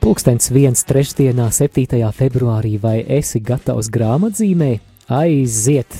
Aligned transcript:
Pūkstens 0.00 0.48
viens 0.48 0.80
trešdienā, 0.88 1.50
7. 1.52 1.84
februārī, 2.16 2.78
vai 2.80 3.02
esi 3.04 3.36
gatavs 3.44 3.90
grāmatzīmē? 3.92 4.70
Aiziet! 5.12 5.92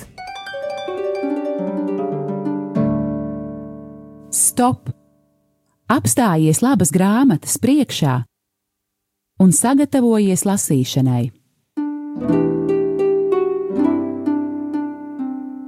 Stop! 4.32 4.88
Apstājies 5.90 6.62
labas 6.64 6.94
grāmatas 6.94 7.58
priekšā 7.60 8.14
un 9.44 9.52
sagatavojies 9.52 10.46
lasīšanai. 10.48 11.24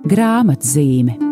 Grāmatzīme 0.08 1.31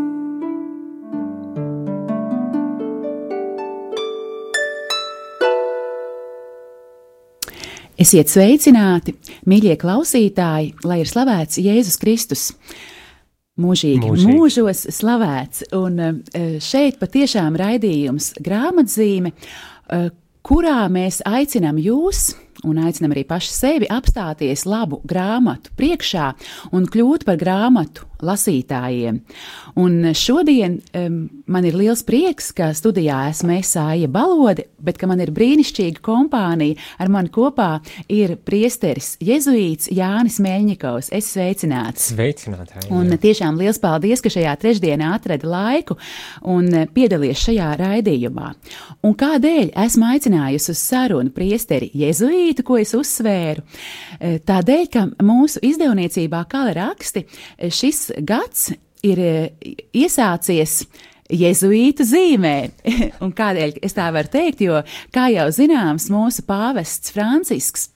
Esiet 8.01 8.31
sveicināti, 8.33 9.13
mīļie 9.45 9.75
klausītāji, 9.77 10.71
lai 10.89 11.03
ir 11.03 11.09
slavēts 11.11 11.61
Jēzus 11.61 11.99
Kristus. 12.01 12.47
Mūžīgi, 13.61 14.07
Mūžīgi. 14.07 14.37
mūžos 14.39 14.87
slavēts. 14.97 15.67
Un 15.77 16.01
eh, 16.01 16.55
šeit 16.65 16.97
patiešām 17.03 17.59
raidījums 17.61 18.31
grāmatzīme, 18.41 19.35
eh, 19.35 20.09
kurā 20.41 20.79
mēs 20.89 21.21
aicinām 21.29 21.77
jūs 21.77 22.31
un 22.65 22.81
aicinām 22.81 23.13
arī 23.13 23.27
paši 23.29 23.53
sevi 23.53 23.91
apstāties 23.93 24.65
labu 24.65 25.03
grāmatu 25.05 25.75
priekšā 25.77 26.33
un 26.73 26.89
kļūt 26.89 27.29
par 27.29 27.37
grāmatu 27.41 28.10
lasītājiem. 28.27 29.21
Un 29.81 30.11
šodien 30.17 30.79
um, 30.97 31.21
man 31.51 31.67
ir 31.69 31.77
liels 31.79 32.03
prieks, 32.07 32.51
ka 32.57 32.71
studijā 32.77 33.23
esmu 33.31 33.57
Esāja 33.59 34.09
Balode, 34.11 34.67
bet 34.81 34.99
ka 35.01 35.09
man 35.11 35.21
ir 35.23 35.33
brīnišķīga 35.35 36.03
kompānija. 36.05 36.79
Ar 37.01 37.11
mani 37.13 37.33
kopā 37.33 37.71
ir 38.11 38.37
priesteris 38.47 39.15
Jēzuīts 39.23 39.91
Jānis 39.95 40.41
Meļņikovs. 40.43 41.13
Es 41.17 41.31
sveicināts! 41.35 42.11
Sveicinātāji! 42.15 42.91
Un 42.95 43.13
tiešām 43.21 43.59
liels 43.61 43.81
paldies, 43.83 44.23
ka 44.25 44.33
šajā 44.33 44.55
trešdienā 44.61 45.13
atradi 45.17 45.49
laiku 45.51 45.97
un 46.49 46.69
piedalies 46.95 47.45
šajā 47.47 47.71
raidījumā. 47.81 48.53
Un 49.07 49.17
kādēļ 49.19 49.73
esmu 49.85 50.11
aicinājusi 50.15 50.73
uz 50.75 50.83
sarunu 50.83 51.33
priesteri 51.35 51.91
Jēzuītu, 51.97 52.65
ko 52.67 52.79
es 52.81 52.95
uzsvēru? 52.97 53.65
Eh, 54.19 54.39
Tādēļ, 54.47 54.85
ka 54.93 55.07
mūsu 55.25 55.63
izdevniecībā 55.67 56.43
Kala 56.51 56.75
raksti 56.77 57.25
eh, 57.25 57.71
šis 58.11 58.25
gads 58.27 58.73
ir 59.03 59.19
eh, 59.19 59.51
iesācies. 59.95 60.85
Jēzuītu 61.31 62.03
zīmē. 62.03 62.71
Un 63.23 63.31
kādēļ 63.31 63.77
es 63.87 63.95
tā 63.95 64.09
varu 64.11 64.27
teikt? 64.33 64.65
Jo, 64.65 64.81
kā 65.15 65.29
jau 65.31 65.47
zināms, 65.55 66.09
mūsu 66.11 66.43
pāvests 66.43 67.13
Francisks 67.15 67.91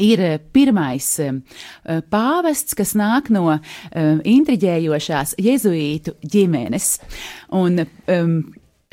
ir 0.00 0.22
eh, 0.24 0.38
pirmais 0.40 1.10
eh, 1.20 2.00
pāvests, 2.08 2.74
kas 2.74 2.94
nāk 2.96 3.28
no 3.30 3.44
um, 3.52 4.22
intriģējošās 4.24 5.36
jēzuītu 5.36 6.16
ģimenes. 6.24 6.94
Un, 7.60 7.84
um, 8.08 8.38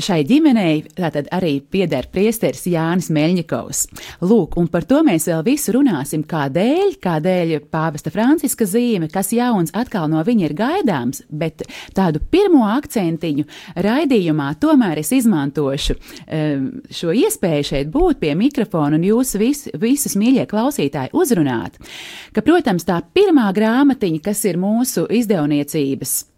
Šai 0.01 0.23
ģimenei 0.25 0.79
tātad 0.97 1.27
arī 1.29 1.59
pieder 1.61 2.07
priesteris 2.09 2.63
Jānis 2.65 3.11
Meļņikovs. 3.13 3.81
Lūk, 4.25 4.55
un 4.57 4.65
par 4.73 4.87
to 4.89 5.03
mēs 5.05 5.27
vēl 5.29 5.43
visu 5.45 5.75
runāsim, 5.75 6.23
kādēļ, 6.25 6.95
kādēļ 7.03 7.53
pāvesta 7.69 8.09
Franciska 8.09 8.65
zīme, 8.65 9.05
kas 9.13 9.29
jauns 9.37 9.69
atkal 9.77 10.09
no 10.09 10.23
viņa 10.25 10.47
ir 10.47 10.57
gaidāms, 10.57 11.21
bet 11.29 11.61
tādu 11.93 12.23
pirmo 12.33 12.65
akcentiņu 12.73 13.45
raidījumā 13.85 14.49
tomēr 14.65 15.03
es 15.03 15.13
izmantošu 15.13 15.99
um, 15.99 16.67
šo 16.89 17.13
iespēju 17.13 17.69
šeit 17.69 17.93
būt 17.93 18.23
pie 18.25 18.33
mikrofona 18.39 18.97
un 18.97 19.05
jūs 19.05 19.37
vis, 19.37 19.67
visus 19.77 20.17
mīļie 20.17 20.49
klausītāji 20.49 21.13
uzrunāt, 21.13 21.77
ka, 22.33 22.41
protams, 22.41 22.89
tā 22.89 22.97
pirmā 23.13 23.51
grāmatiņa, 23.53 24.25
kas 24.25 24.41
ir 24.49 24.57
mūsu 24.57 25.05
izdevniecības 25.21 26.32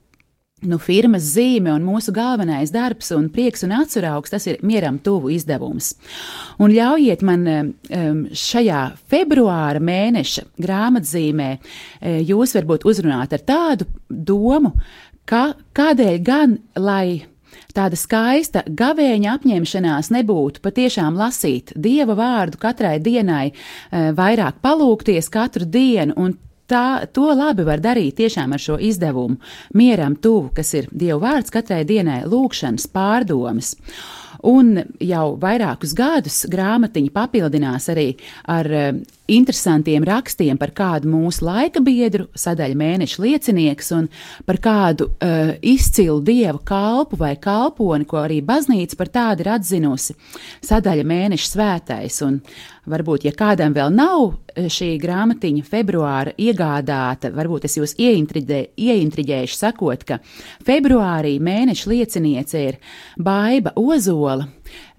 nu, 0.70 0.80
firmas 0.82 1.26
zīme 1.36 1.74
un 1.74 1.86
mūsu 1.86 2.14
galvenais 2.16 2.72
darbs 2.74 3.12
un 3.16 3.30
prieks 3.34 3.66
un 3.66 3.76
atceraugs, 3.76 4.34
tas 4.34 4.48
ir 4.50 4.62
mieram 4.66 5.00
tuvu 5.04 5.34
izdevums. 5.36 5.94
Un 6.62 6.74
ļaujiet 6.76 7.26
man 7.26 7.46
um, 7.50 8.24
šajā 8.36 8.82
februāra 9.12 9.82
mēneša 9.84 10.48
grāmatzīmē 10.62 11.52
uh, 11.58 12.20
jūs 12.26 12.56
varbūt 12.58 12.88
uzrunāt 12.88 13.36
ar 13.36 13.46
tādu 13.46 13.90
domu, 14.10 14.76
ka 15.26 15.54
kādēļ 15.76 16.20
gan, 16.26 16.60
lai 16.78 17.26
tāda 17.76 17.98
skaista 18.00 18.64
gavēņa 18.68 19.36
apņemšanās 19.36 20.12
nebūtu 20.16 20.62
patiešām 20.64 21.18
lasīt 21.20 21.74
dieva 21.76 22.16
vārdu 22.16 22.60
katrai 22.62 22.98
dienai, 23.04 23.50
uh, 23.52 24.12
vairāk 24.16 24.62
palūkties 24.64 25.32
katru 25.34 25.68
dienu 25.68 26.16
un 26.22 26.38
Tā, 26.66 27.06
to 27.14 27.30
labi 27.38 27.62
var 27.68 27.82
darīt 27.82 28.18
tiešām 28.18 28.56
ar 28.56 28.62
šo 28.62 28.80
izdevumu, 28.82 29.38
mieram 29.78 30.16
tuvu, 30.18 30.50
kas 30.56 30.74
ir 30.74 30.90
Dieva 30.90 31.20
vārds 31.28 31.54
katrai 31.54 31.84
dienai, 31.86 32.24
lūkšanas, 32.26 32.88
pārdomas. 32.90 33.76
Un 34.46 34.76
jau 35.02 35.26
vairākus 35.42 35.96
gadus 35.98 36.44
grāmatiņa 36.52 37.14
papildinās 37.14 37.88
arī 37.90 38.12
ar 38.52 38.68
uh, 38.70 38.90
interesantiem 39.32 40.06
rakstiem 40.06 40.60
par 40.62 40.74
kādu 40.76 41.10
mūsu 41.10 41.48
laika 41.48 41.82
biedru, 41.82 42.28
sadaļa 42.38 42.78
mēneša 42.78 43.24
liecinieks, 43.24 43.90
un 43.98 44.10
par 44.46 44.60
kādu 44.62 45.10
uh, 45.10 45.56
izcilu 45.66 46.20
dievu 46.26 46.62
kalpu 46.68 47.18
vai 47.22 47.34
kalponi, 47.42 48.06
ko 48.06 48.22
arī 48.22 48.42
baznīca 48.46 49.00
par 49.00 49.14
tādu 49.14 49.46
ir 49.46 49.52
atzinusi. 49.56 50.18
Sadaļa 50.66 51.08
mēneša 51.10 51.52
svētais. 51.56 52.22
Un 52.26 52.42
varbūt, 52.90 53.26
ja 53.28 53.34
kādam 53.36 53.74
vēl 53.76 53.94
nav 53.94 54.36
šī 54.56 54.96
grāmatiņa 55.02 55.66
februāra 55.68 56.36
iegādāta, 56.40 57.32
varbūt 57.36 57.68
es 57.70 57.78
jūs 57.80 57.96
ieintriģē, 58.02 58.62
ieintriģēšu 58.78 59.58
sakot, 59.58 60.06
ka 60.08 60.20
februārī 60.66 61.36
mēneša 61.44 61.92
lieciniece 61.92 62.62
ir 62.70 62.80
Baiba 63.18 63.76
Ozola. 63.80 64.48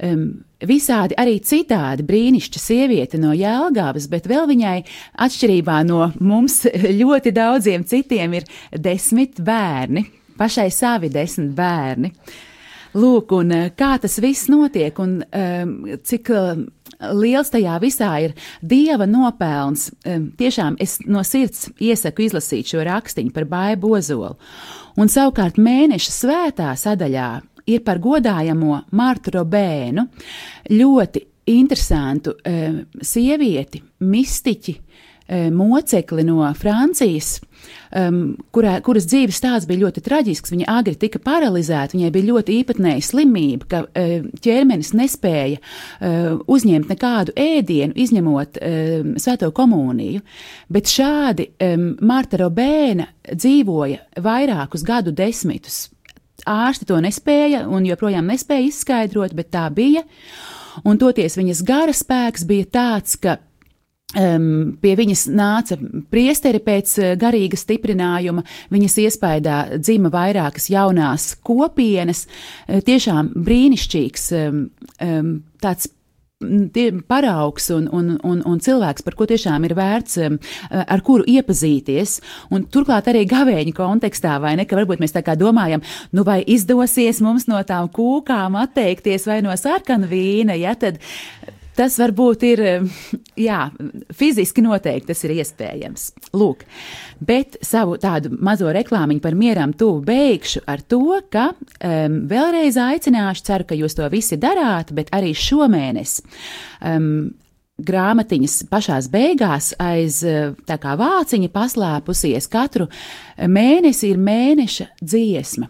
Um, 0.02 0.28
visādi 0.64 1.16
arī 1.20 1.38
citādi 1.44 2.04
brīnišķīga 2.06 2.62
sieviete 2.62 3.20
no 3.20 3.34
Jēlgāvas, 3.36 4.08
bet 4.12 4.28
vēl 4.30 4.48
viņai, 4.48 4.76
atšķirībā 5.26 5.80
no 5.88 6.10
mums 6.20 6.62
ļoti 7.00 7.32
daudziem 7.36 7.84
citiem, 7.88 8.38
ir 8.38 8.46
desmit 8.72 9.40
bērni, 9.44 10.06
pašai 10.38 10.68
savi 10.72 11.12
desmit 11.12 11.52
bērni. 11.56 12.12
Lūk, 12.96 13.34
un 13.36 13.52
eh, 13.52 13.66
kā 13.76 13.96
tas 14.00 14.16
viss 14.24 14.48
notiek, 14.48 14.96
un 15.02 15.18
um, 15.20 15.72
cik 16.00 16.30
uh, 16.32 16.62
liels 17.16 17.50
tajā 17.52 17.76
visā 17.82 18.12
ir 18.24 18.34
dieva 18.62 19.06
nopelns. 19.08 19.90
Tiešām 20.04 20.78
es 20.82 20.98
no 21.06 21.22
sirds 21.26 21.68
iesaku 21.82 22.26
izlasīt 22.26 22.72
šo 22.72 22.84
rakstīnu 22.86 23.34
par 23.34 23.48
Baibu 23.50 23.94
Ozolu. 23.98 24.34
Un 24.96 25.12
savukārt 25.12 25.60
mēneša 25.60 26.14
svētā 26.14 26.70
sadaļā 26.78 27.30
ir 27.66 27.82
par 27.86 27.98
godājamo 28.02 28.82
Martu 28.96 29.34
Robēnu, 29.34 30.06
ļoti 30.72 31.22
interesantu 31.52 32.34
sievieti, 33.02 33.82
mistiķi, 34.02 34.74
mocekli 35.52 36.22
no 36.26 36.44
Francijas, 36.54 37.40
um, 37.90 38.36
kurā, 38.54 38.76
kuras 38.84 39.08
dzīves 39.10 39.40
stāsts 39.40 39.68
bija 39.68 39.84
ļoti 39.86 40.02
traģisks. 40.06 40.52
Viņa 40.54 40.68
agri 40.70 40.94
tika 41.00 41.20
paralizēta, 41.22 41.96
viņai 41.96 42.12
bija 42.14 42.28
ļoti 42.30 42.60
īpatnēja 42.60 43.06
slimība, 43.08 43.68
ka 43.70 43.82
uh, 43.86 44.28
ķermenis 44.44 44.92
nespēja 44.96 45.58
uh, 45.58 46.38
uzņemt 46.46 46.92
nekādu 46.92 47.34
ēdienu, 47.40 47.96
izņemot 48.06 48.60
um, 48.60 49.12
svēto 49.22 49.50
komuniju. 49.56 50.22
Bet 50.72 50.92
šādi 50.92 51.50
um, 51.56 51.90
Marta 52.06 52.40
Robēna 52.44 53.10
dzīvoja 53.32 54.22
vairākus 54.22 54.86
gadu 54.86 55.14
desmitus 55.16 55.86
ārsti 56.46 56.86
to 56.88 56.98
nespēja 57.02 57.64
un 57.72 57.86
joprojām 57.88 58.28
nespēja 58.30 58.68
izskaidrot, 58.68 59.34
bet 59.36 59.50
tā 59.54 59.66
bija. 59.74 60.04
Un 60.86 61.00
toties 61.00 61.38
viņas 61.38 61.62
gara 61.66 61.94
spēks 61.96 62.44
bija 62.48 62.68
tāds, 62.78 63.16
ka 63.16 63.38
Um, 64.14 64.76
pie 64.78 64.92
viņas 64.94 65.24
nāca 65.34 65.74
priesteri 66.14 66.60
pēc 66.62 66.92
uh, 67.00 67.08
garīga 67.18 67.58
stiprinājuma, 67.58 68.44
viņas 68.70 68.94
iespējā 69.02 69.56
dzima 69.82 70.12
vairākas 70.14 70.68
jaunās 70.70 71.32
kopienas. 71.42 72.22
Uh, 72.68 72.78
tiešām 72.86 73.32
brīnišķīgs 73.34 74.28
um, 74.38 74.62
tāds 75.58 75.90
paraugs 77.08 77.70
un, 77.70 77.88
un, 77.90 78.12
un, 78.22 78.42
un 78.44 78.58
cilvēks, 78.60 79.02
par 79.02 79.14
ko 79.16 79.24
tiešām 79.26 79.64
ir 79.64 79.72
vērts, 79.74 80.18
ar 80.68 81.00
kuru 81.00 81.24
iepazīties. 81.24 82.20
Un 82.52 82.66
turklāt 82.68 83.08
arī 83.08 83.24
gavēņa 83.26 83.72
kontekstā, 83.72 84.36
vai 84.38 84.52
ne, 84.60 84.66
ka 84.68 84.76
varbūt 84.76 85.00
mēs 85.00 85.16
tā 85.16 85.24
kā 85.24 85.32
domājam, 85.34 85.80
nu 86.12 86.26
vai 86.28 86.42
izdosies 86.44 87.22
mums 87.24 87.48
no 87.48 87.62
tām 87.64 87.88
kūkām 87.88 88.60
atteikties 88.60 89.24
vai 89.26 89.40
no 89.42 89.56
sarkana 89.56 90.06
vīna, 90.10 90.58
ja 90.60 90.76
tad 90.76 91.00
Tas 91.76 91.98
varbūt 92.00 92.44
ir, 92.48 92.62
jā, 93.48 93.60
fiziski 94.16 94.64
noteikti 94.64 95.10
tas 95.12 95.24
ir 95.26 95.34
iespējams. 95.36 96.06
Lūk, 96.36 96.64
bet 97.20 97.58
savu 97.64 97.98
tādu 98.00 98.32
mazo 98.40 98.70
reklāmiņu 98.72 99.22
par 99.24 99.36
mieram 99.36 99.74
tuvu 99.76 100.00
beigšu 100.06 100.64
ar 100.66 100.80
to, 100.80 101.20
ka 101.32 101.50
um, 101.52 102.22
vēlreiz 102.30 102.78
aicināšu, 102.80 103.44
ceru, 103.50 103.68
ka 103.68 103.78
jūs 103.78 103.98
to 103.98 104.08
visi 104.12 104.40
darāt, 104.40 104.94
bet 104.96 105.12
arī 105.16 105.34
šomēnes 105.36 106.22
um, 106.80 107.10
grāmatiņas 107.76 108.56
pašās 108.72 109.10
beigās 109.12 109.74
aiz 109.82 110.22
tā 110.68 110.78
kā 110.80 110.94
vāciņa 110.96 111.50
paslēpusies 111.52 112.48
katru 112.48 112.88
mēnesi 113.36 114.14
ir 114.14 114.20
mēneša 114.22 114.88
dziesma. 115.02 115.68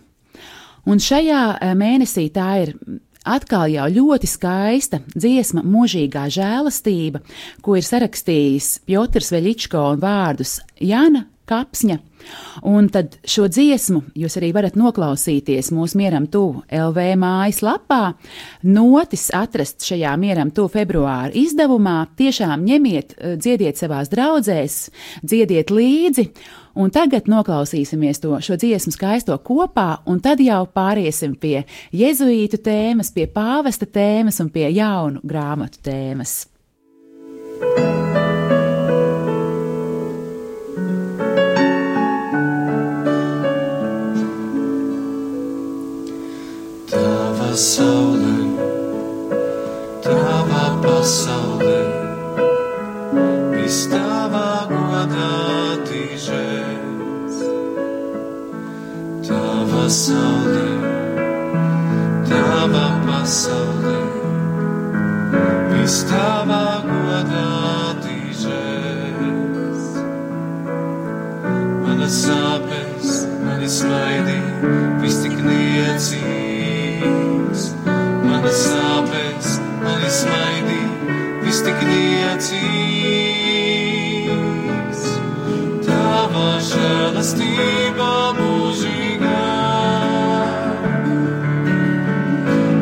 Un 0.86 1.02
šajā 1.02 1.74
mēnesī 1.74 2.28
tā 2.30 2.50
ir 2.62 2.76
atkal 3.26 3.70
jau 3.72 3.86
ļoti 3.90 4.30
skaista 4.30 5.00
dziesma 5.14 5.64
Mūžīgā 5.66 6.26
žēlastība, 6.32 7.22
ko 7.62 7.76
ir 7.78 7.86
sarakstījis 7.86 8.70
Piotrs 8.86 9.32
Veļičko 9.34 9.82
un 9.92 10.02
vārdus 10.02 10.60
Jana 10.80 11.26
Kapsņa. 11.46 11.98
Un 12.66 12.88
tad 12.92 13.18
šo 13.26 13.46
dziesmu 13.52 14.02
jūs 14.18 14.38
arī 14.40 14.52
varat 14.56 14.76
noklausīties 14.78 15.72
mūsu 15.74 16.00
mieram 16.00 16.26
tuvu 16.30 16.64
LV 16.72 17.06
mājaslapā. 17.20 18.02
Notis 18.66 19.28
atrast 19.36 19.86
šajā 19.86 20.14
mieram 20.20 20.52
tuvu 20.54 20.72
februāra 20.78 21.32
izdevumā. 21.36 21.98
Tiešām 22.18 22.64
ņemiet, 22.66 23.16
eh, 23.18 23.36
dziediet 23.36 23.76
savās 23.76 24.10
draudzēs, 24.12 24.90
dziediet 25.22 25.70
līdzi. 25.70 26.30
Un 26.76 26.90
tagad 26.90 27.24
noklausīsimies 27.24 28.20
to 28.20 28.36
šo 28.36 28.58
dziesmu 28.60 28.92
skaisto 28.92 29.38
kopā, 29.38 30.02
un 30.06 30.20
tad 30.20 30.38
jau 30.44 30.66
pāriesim 30.66 31.32
pie 31.40 31.64
jēzuītu 31.92 32.60
tēmas, 32.60 33.14
pie 33.14 33.26
pāvesta 33.26 33.86
tēmas 33.88 34.40
un 34.40 34.50
pie 34.50 34.68
jaunu 34.76 35.20
grāmatu 35.24 35.80
tēmas. 35.82 36.46
thank 37.58 37.78
you 37.78 37.85
pasaulē, 47.56 48.32
tavā 50.04 50.64
pasaulē, 50.82 51.76
viss 53.54 53.86
tavā 53.88 54.50
godā 54.68 55.30
tīžēs. 55.88 57.38
Tava 59.28 59.86
saulē, 60.00 60.66
tavā 62.28 62.84
pasaulē, 63.06 63.96
viss 65.72 66.04
tavā 66.12 66.60
godā 66.90 67.46
tīžēs. 68.04 69.88
Manas 71.86 72.20
sāpes, 72.20 73.16
mani 73.48 73.72
smaidī, 73.78 74.38
viss 75.00 75.24
tik 75.24 75.40
niecīgi 75.48 77.35
manas 78.36 78.58
sāpes, 78.68 79.46
mani 79.80 80.10
smaidī, 80.12 80.80
viss 81.44 81.62
tik 81.64 81.78
niecīgs. 81.88 82.56
Tava 85.86 86.48
žēlastība 86.68 88.10
mūžīgā, 88.40 89.46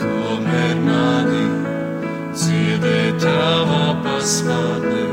Tomēr 0.00 0.78
mani 0.86 1.42
dziedē 2.32 3.12
tava 3.20 3.92
pasmādē. 4.06 5.04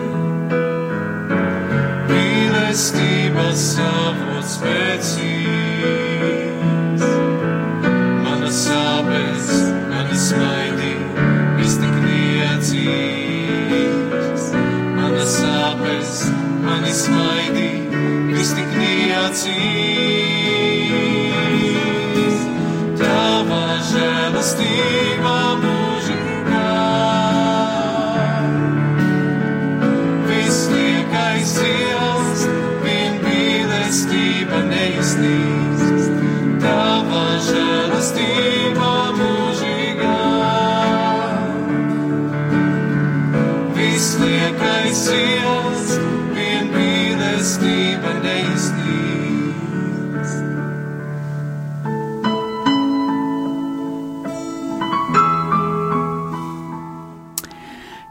Mīlestības 2.07 3.65
avots 3.89 4.56
spēcīgs. 4.56 6.03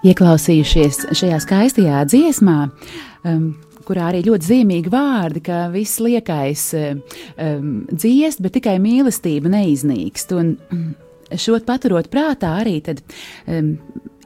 Ieklausījušies 0.02 0.96
šajā 1.14 1.36
skaistajā 1.44 2.00
dziesmā, 2.10 2.56
um, 3.28 3.42
kurā 3.86 4.08
arī 4.10 4.24
ļoti 4.26 4.48
zīmīgi 4.48 4.90
vārdi, 4.90 5.42
ka 5.46 5.68
viss 5.70 6.00
liekais 6.02 6.64
um, 6.74 7.76
dziest, 7.86 8.42
bet 8.42 8.56
tikai 8.58 8.80
mīlestība 8.82 9.52
neiznīkst. 9.52 10.34
Un, 10.34 10.56
um, 10.74 10.88
šo 11.38 11.54
paturot 11.66 12.08
prātā, 12.10 12.50
arī 12.64 12.80
tad, 12.82 13.04
um, 13.46 13.76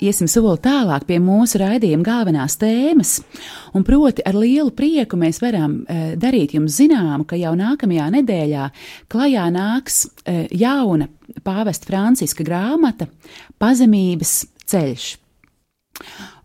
iesim 0.00 0.30
soli 0.32 0.56
tālāk 0.64 1.04
pie 1.10 1.18
mūsu 1.20 1.60
raidījuma 1.60 2.08
galvenās 2.08 2.56
tēmas. 2.60 3.12
Un 3.76 3.84
proti, 3.84 4.24
ar 4.24 4.40
lielu 4.40 4.72
prieku 4.76 5.20
mēs 5.20 5.42
varam 5.44 5.82
uh, 5.82 6.16
darīt 6.16 6.56
jums 6.56 6.80
zināmu, 6.80 7.28
ka 7.28 7.36
jau 7.36 7.52
nākamajā 7.58 8.08
nedēļā 8.16 8.70
klajā 9.12 9.44
nāks 9.52 10.06
uh, 10.08 10.46
jauna 10.56 11.12
pāvesta 11.44 11.92
Franciska 11.92 12.48
grāmata 12.48 13.10
Pazemības 13.60 14.38
ceļš. 14.72 15.12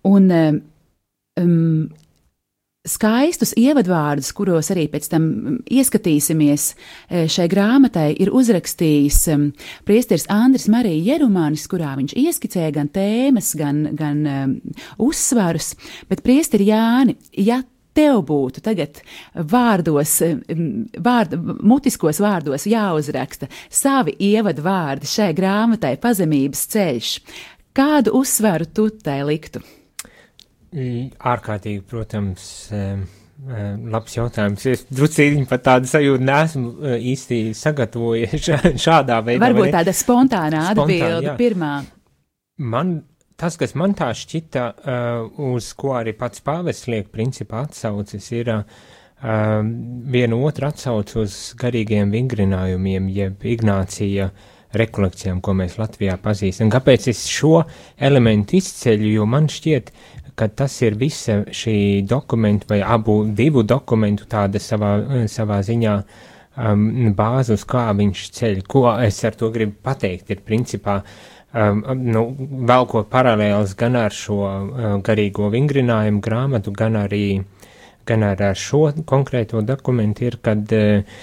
Un 0.08 0.29
um, 0.34 1.89
skaistus 2.88 3.53
ievadvārdus, 3.60 4.31
kuros 4.34 4.72
arī 4.74 4.88
pēc 4.89 5.10
tam 5.12 5.25
ieskatīsimies 5.70 6.72
šai 7.29 7.46
grāmatai, 7.51 8.08
ir 8.17 8.31
uzrakstījis 8.34 9.20
priesteris 9.86 10.25
Andris 10.34 10.65
Marija 10.72 11.13
Jerumānis, 11.13 11.67
kurā 11.70 11.93
viņš 12.00 12.15
ieskicēja 12.17 12.74
gan 12.79 12.89
tēmas, 12.93 13.53
gan, 13.60 13.84
gan 13.98 14.24
um, 14.25 14.55
uzsvarus, 15.05 15.75
bet 16.10 16.25
priesteri 16.25 16.72
Jāni, 16.72 17.20
ja 17.38 17.62
tev 17.98 18.22
būtu 18.27 18.63
tagad 18.63 19.01
vārdos, 19.36 20.17
vārd, 21.03 21.36
mutiskos 21.67 22.22
vārdos 22.24 22.67
jāuzraksta 22.70 23.50
savi 23.70 24.15
ievadvārdi 24.31 25.10
šai 25.10 25.31
grāmatai 25.38 25.98
Pazemības 26.01 26.63
ceļš, 26.72 27.12
Kādu 27.77 28.15
uzsvaru 28.19 28.67
tu 28.67 28.89
tai 29.03 29.21
liktu? 29.27 29.61
Ārkārtīgi, 30.71 31.81
protams, 31.87 32.43
labs 33.91 34.15
jautājums. 34.17 34.65
Es 34.67 34.83
drusīņi 34.91 35.47
pat 35.49 35.63
tādu 35.67 35.89
sajūtu 35.91 36.27
nesmu 36.27 36.91
īsti 37.11 37.39
sagatavojies 37.57 38.51
šādā 38.85 39.21
veidā. 39.27 39.43
Varbūt 39.47 39.71
tāda 39.75 39.95
spontāna 39.95 40.67
atbilde 40.71 41.35
pirmā. 41.39 41.73
Man 42.61 42.97
tas, 43.39 43.57
kas 43.59 43.73
man 43.79 43.95
tā 43.97 44.11
šķita, 44.15 44.65
uz 45.51 45.71
ko 45.79 45.95
arī 45.97 46.13
pats 46.17 46.43
pāvests 46.45 46.91
liek 46.91 47.11
principā 47.11 47.65
atsaucis, 47.65 48.27
ir 48.35 48.51
viena 49.21 50.37
otra 50.43 50.71
atsauc 50.73 51.15
uz 51.23 51.39
garīgiem 51.59 52.11
vingrinājumiem, 52.13 53.09
jeb 53.15 53.43
Ignācija 53.47 54.31
uh, 54.31 54.49
rekolekcijām, 54.77 55.41
ko 55.43 55.55
mēs 55.57 55.77
Latvijā 55.79 56.15
pazīstam. 56.21 56.71
Kāpēc 56.71 57.09
es 57.11 57.25
šo 57.29 57.61
elementu 57.99 58.57
izceļu? 58.59 59.09
Jo 59.17 59.27
man 59.29 59.49
šķiet, 59.51 59.91
ka 60.35 60.47
tas 60.47 60.77
ir 60.85 60.95
visa 60.99 61.41
šī 61.51 61.75
dokumenta 62.07 62.69
vai 62.71 62.81
abu 62.81 63.21
divu 63.37 63.63
dokumentu 63.67 64.27
tāda 64.31 64.61
savā, 64.63 64.93
savā 65.31 65.59
ziņā 65.65 65.95
um, 65.99 66.87
bāzi, 67.17 67.55
uz 67.57 67.65
kā 67.67 67.89
viņš 67.97 68.23
ceļ. 68.37 68.63
Ko 68.69 68.87
es 69.03 69.21
ar 69.27 69.37
to 69.37 69.51
gribu 69.53 69.75
pateikt, 69.83 70.31
ir 70.31 70.43
principā 70.47 71.01
um, 71.01 71.83
nu, 71.99 72.25
velkot 72.67 73.11
paralēlis 73.11 73.75
gan 73.79 73.99
ar 73.99 74.15
šo 74.15 74.39
uh, 74.45 74.87
garīgo 75.05 75.51
vingrinājumu 75.53 76.23
grāmatu, 76.23 76.73
gan 76.75 76.97
arī, 77.03 77.41
gan 78.07 78.25
ar 78.31 78.47
šo 78.57 78.87
konkrēto 79.07 79.61
dokumentu, 79.67 80.29
ir, 80.31 80.39
kad 80.43 80.75
uh, 80.77 81.21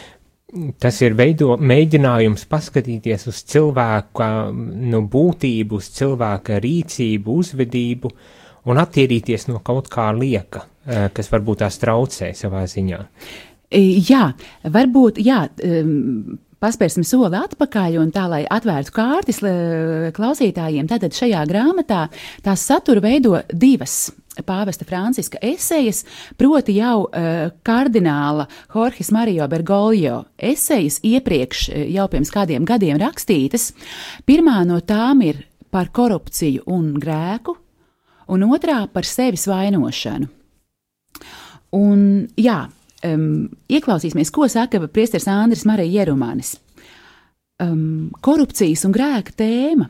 tas 0.81 1.01
ir 1.05 1.17
veido, 1.19 1.57
mēģinājums 1.61 2.47
paskatīties 2.49 3.29
uz 3.31 3.43
cilvēka 3.53 4.29
nu, 4.55 5.03
būtību, 5.13 5.81
uz 5.83 5.91
cilvēka 5.99 6.61
rīcību, 6.65 7.37
uzvedību 7.43 8.13
un 8.69 8.81
attīrīties 8.81 9.49
no 9.51 9.61
kaut 9.65 9.91
kā 9.93 10.09
lieka, 10.17 10.65
uh, 10.65 11.07
kas 11.15 11.31
varbūt 11.33 11.65
tās 11.65 11.79
traucē 11.83 12.33
savā 12.37 12.65
ziņā. 12.69 13.05
Jā, 14.09 14.31
varbūt, 14.65 15.19
jā, 15.21 15.43
paspērsim 16.63 17.05
soli 17.05 17.37
atpakaļ 17.37 17.99
un 18.01 18.13
tā, 18.15 18.25
lai 18.33 18.41
atvērtu 18.49 18.95
kārtis 18.97 19.43
klausītājiem. 20.17 20.89
Tātad 20.89 21.13
šajā 21.13 21.43
grāmatā 21.51 22.07
tās 22.47 22.65
satura 22.65 23.05
veido 23.05 23.37
divas 23.53 24.07
pāvesta 24.47 24.87
Franciska 24.89 25.41
esejas, 25.43 26.05
proti 26.39 26.79
jau 26.79 27.07
uh, 27.07 27.51
kardināla 27.67 28.49
Jorges 28.75 29.13
Mario 29.15 29.49
Bergoglio 29.51 30.25
esejas 30.37 31.01
iepriekš 31.07 31.69
jau 31.95 32.09
pirms 32.13 32.33
kādiem 32.35 32.67
gadiem 32.69 33.01
rakstītas. 33.01 33.73
Pirmā 34.29 34.63
no 34.69 34.81
tām 34.81 35.23
ir 35.27 35.45
par 35.71 35.91
korupciju 35.93 36.65
un 36.73 36.95
grēku, 37.01 37.55
un 38.29 38.45
otrā 38.49 38.83
par 38.93 39.07
sevis 39.09 39.47
vainošanu. 39.49 40.29
Un, 41.77 42.01
jā, 42.41 42.63
um, 43.05 43.49
ieklausīsimies, 43.69 44.33
ko 44.33 44.49
saka 44.49 44.81
Priesteris 44.89 45.29
Andris 45.29 45.67
Marija 45.69 46.01
Jerumanis. 46.01 46.57
Um, 47.59 48.11
korupcijas 48.23 48.85
un 48.87 48.95
grēka 48.95 49.35
tēma 49.37 49.89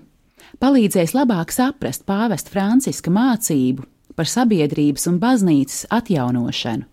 palīdzēs 0.63 1.13
labāk 1.15 1.53
saprast 1.53 2.07
pāvesta 2.09 2.55
Franciska 2.55 3.13
mācību 3.13 3.85
par 4.19 4.29
sabiedrības 4.29 5.07
un 5.11 5.19
baznīcas 5.23 5.87
atjaunošanu. 5.95 6.89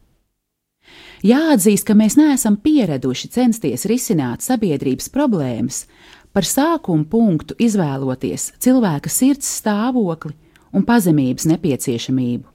Jāatzīst, 1.25 1.87
ka 1.87 1.95
mēs 1.97 2.19
neesam 2.19 2.59
pieraduši 2.61 3.31
censties 3.33 3.87
risināt 3.89 4.45
sabiedrības 4.45 5.09
problēmas, 5.09 5.85
par 6.35 6.45
sākumu 6.45 7.07
punktu 7.09 7.57
izvēloties 7.57 8.51
cilvēka 8.61 9.09
sirds 9.09 9.49
stāvokli 9.61 10.35
un 10.75 10.85
pazemības 10.85 11.47
nepieciešamību 11.49 12.54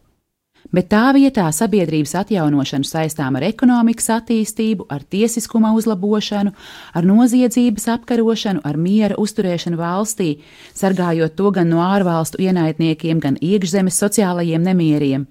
bet 0.74 0.88
tā 0.92 1.10
vietā 1.16 1.46
sabiedrības 1.54 2.14
atjaunošanu 2.22 2.86
saistām 2.86 3.38
ar 3.38 3.46
ekonomikas 3.48 4.10
attīstību, 4.16 4.86
ar 4.90 5.02
tiesiskuma 5.02 5.72
uzlabošanu, 5.78 6.54
ar 6.94 7.06
noziedzības 7.06 7.88
apkarošanu, 7.96 8.64
ar 8.64 8.78
miera 8.78 9.18
uzturēšanu 9.20 9.80
valstī, 9.80 10.30
sargājot 10.74 11.36
to 11.36 11.52
gan 11.54 11.70
no 11.70 11.84
ārvalstu 11.84 12.42
ienaidniekiem, 12.46 13.20
gan 13.20 13.38
iekšzemes 13.40 14.00
sociālajiem 14.04 14.66
nemieriem. 14.70 15.28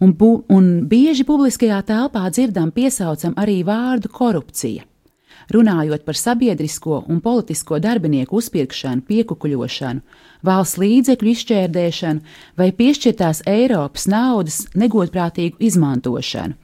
Un, 0.00 0.14
bu, 0.16 0.44
un 0.48 0.86
bieži 0.88 1.26
publiskajā 1.28 1.82
telpā 1.84 2.24
dzirdam 2.32 2.70
piesaucam 2.72 3.34
arī 3.36 3.60
vārdu 3.68 4.08
korupcija 4.08 4.86
runājot 5.50 6.04
par 6.06 6.16
sabiedrisko 6.16 7.04
un 7.08 7.20
politisko 7.20 7.78
darbinieku 7.82 8.38
uzpirkšanu, 8.38 9.02
piekukuļošanu, 9.08 10.02
valsts 10.46 10.80
līdzekļu 10.80 11.32
izšķērdēšanu 11.34 12.36
vai 12.60 12.70
piešķirtās 12.76 13.42
Eiropas 13.50 14.06
naudas 14.10 14.62
negodprātīgu 14.78 15.60
izmantošanu. 15.70 16.56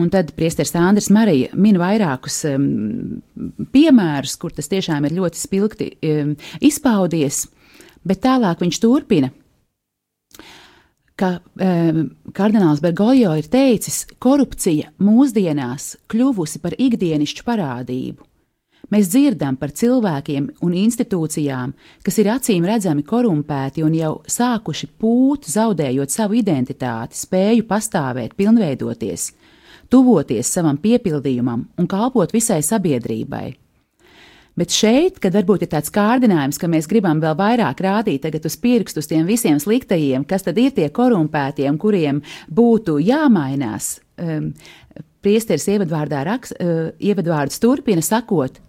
Un 0.00 0.08
tad 0.12 0.32
priesteris 0.36 0.72
Andris 0.78 1.10
Marija 1.12 1.52
min 1.52 1.76
vairākus 1.80 2.38
um, 2.48 3.20
piemērus, 3.74 4.38
kur 4.40 4.54
tas 4.56 4.70
tiešām 4.72 5.04
ir 5.04 5.18
ļoti 5.18 5.40
spilgti 5.40 5.90
um, 6.00 6.34
izpaudies, 6.64 7.44
bet 8.08 8.24
tālāk 8.24 8.64
viņš 8.64 8.80
turpina 8.82 9.32
ka 11.22 11.36
um, 11.38 12.06
kardināls 12.34 12.82
Bergojo 12.82 13.36
ir 13.38 13.48
teicis, 13.52 14.02
korupcija 14.22 14.92
mūsdienās 15.02 15.96
kļuvusi 16.10 16.62
par 16.64 16.76
ikdienišķu 16.80 17.46
parādību. 17.46 18.31
Mēs 18.92 19.08
dzirdam 19.08 19.56
par 19.56 19.70
cilvēkiem 19.72 20.50
un 20.66 20.74
institūcijām, 20.76 21.70
kas 22.04 22.18
ir 22.20 22.28
acīm 22.34 22.66
redzami 22.68 23.04
korumpēti 23.08 23.80
un 23.86 23.94
jau 23.96 24.12
sākuši 24.28 24.90
pūt, 25.00 25.48
zaudējot 25.48 26.12
savu 26.12 26.36
identitāti, 26.36 27.16
spēju 27.16 27.64
pastāvēt, 27.70 28.34
pilnveidoties, 28.36 29.30
tuvoties 29.88 30.50
savam 30.52 30.76
piepildījumam 30.82 31.64
un 31.80 31.88
kalpot 31.88 32.34
visai 32.36 32.60
sabiedrībai. 32.66 33.46
Bet 34.60 34.74
šeit, 34.76 35.16
kad 35.24 35.32
varbūt 35.32 35.64
ir 35.64 35.70
tāds 35.72 35.88
kārdinājums, 35.92 36.58
ka 36.60 36.68
mēs 36.68 36.84
gribam 36.90 37.22
vēl 37.22 37.32
vairāk 37.38 37.78
rādīt 37.80 38.26
uz 38.28 38.56
pirkstu 38.60 39.00
uz 39.00 39.08
tiem 39.08 39.24
visiem 39.24 39.56
sliktajiem, 39.56 40.26
kas 40.28 40.44
tad 40.44 40.60
ir 40.60 40.74
tie 40.76 40.90
korumpētie, 40.92 41.70
kuriem 41.80 42.20
būtu 42.52 42.98
jāmainās, 43.00 43.94
um, 44.20 44.50
priesteris 45.24 45.64
ievadvārdā 45.72 46.20
raks, 46.28 46.52
uh, 46.52 46.92
ievadvārdus 47.00 47.64
turpina 47.64 48.04
sakot, 48.04 48.60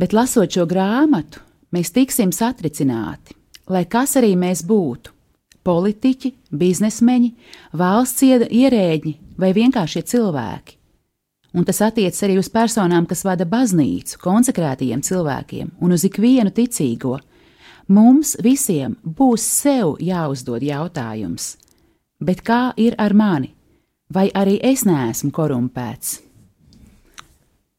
bet 0.00 0.16
lasot 0.16 0.50
šo 0.56 0.64
grāmatu, 0.70 1.44
mēs 1.76 1.92
tiksim 1.92 2.32
satricināti, 2.32 3.36
lai 3.68 3.84
kas 3.84 4.16
arī 4.16 4.32
mēs 4.40 4.64
būtu- 4.64 5.12
politiķi, 5.68 6.32
biznesmeņi, 6.50 7.32
valsts 7.76 8.22
ierēģi 8.24 9.16
vai 9.36 9.52
vienkāršie 9.52 10.02
cilvēki 10.02 10.80
un 11.52 11.64
tas 11.64 11.80
attiecas 11.82 12.22
arī 12.26 12.38
uz 12.38 12.48
personām, 12.52 13.06
kas 13.08 13.24
vada 13.26 13.46
baznīcu, 13.48 14.18
konsekrētajiem 14.22 15.02
cilvēkiem 15.02 15.74
un 15.80 15.96
uz 15.96 16.04
ikvienu 16.06 16.52
ticīgo. 16.54 17.18
Mums 17.90 18.36
visiem 18.42 18.96
būs 19.02 19.42
sev 19.42 19.96
jāuzdod 19.98 20.62
jautājums, 20.62 21.56
bet 22.22 22.44
kā 22.46 22.70
ir 22.78 22.94
ar 22.98 23.14
mani? 23.14 23.54
Vai 24.10 24.28
arī 24.34 24.58
es 24.62 24.84
neesmu 24.86 25.30
korumpēts? 25.30 26.18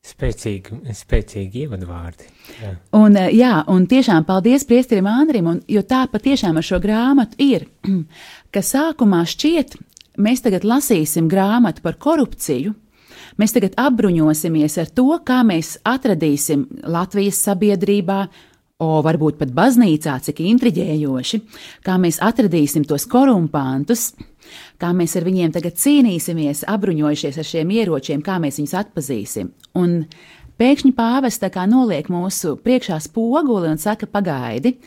Spēcīgi, 0.01 0.79
spēcīgi 0.97 1.65
ievadvārdi. 1.67 2.25
Jā. 2.57 2.71
Un, 2.97 3.15
eh, 3.17 3.29
jā, 3.37 3.53
un 3.69 3.85
tiešām 3.85 4.25
paldies 4.25 4.65
priesterim 4.65 5.05
Andrim, 5.05 5.47
un, 5.47 5.59
jo 5.69 5.83
tā 5.85 6.07
patiešām 6.09 6.57
ar 6.57 6.65
šo 6.65 6.79
grāmatu 6.81 7.37
ir, 7.37 7.67
ka 8.53 8.63
sākumā 8.65 9.21
šķiet, 9.29 9.77
mēs 10.17 10.41
tagad 10.41 10.65
lasīsim 10.65 11.29
grāmatu 11.29 11.85
par 11.85 11.99
korupciju, 12.01 12.73
Mēs 13.39 13.55
tagad 13.55 13.77
apbruņosimies 13.79 14.77
ar 14.81 14.89
to, 14.91 15.07
kā 15.25 15.39
mēs 15.47 15.77
atradīsim 15.87 16.65
Latvijas 16.91 17.39
sabiedrībā, 17.45 18.25
o 18.81 18.97
varbūt 19.05 19.37
pat 19.39 19.53
baznīcā, 19.55 20.17
cik 20.25 20.41
intriģējoši, 20.45 21.39
kā 21.85 21.97
mēs 22.01 22.19
atradīsim 22.25 22.85
tos 22.89 23.05
korumpantus, 23.09 24.11
kā 24.81 24.91
mēs 24.97 25.15
ar 25.19 25.27
viņiem 25.27 25.53
tagad 25.55 25.77
cīnīsimies, 25.81 26.65
apbruņojušies 26.71 27.39
ar 27.41 27.49
šiem 27.51 27.73
ieročiem, 27.77 28.23
kā 28.25 28.37
mēs 28.43 28.61
viņus 28.61 28.77
atpazīsim. 28.81 29.51
Un 29.81 30.01
pēkšņi 30.61 30.93
pāvests 30.97 31.61
noliek 31.69 32.09
mūsu 32.11 32.57
priekšā 32.63 32.99
spoguli 33.03 33.71
un 33.71 33.81
saka, 33.81 34.09
pagaidi, 34.09 34.77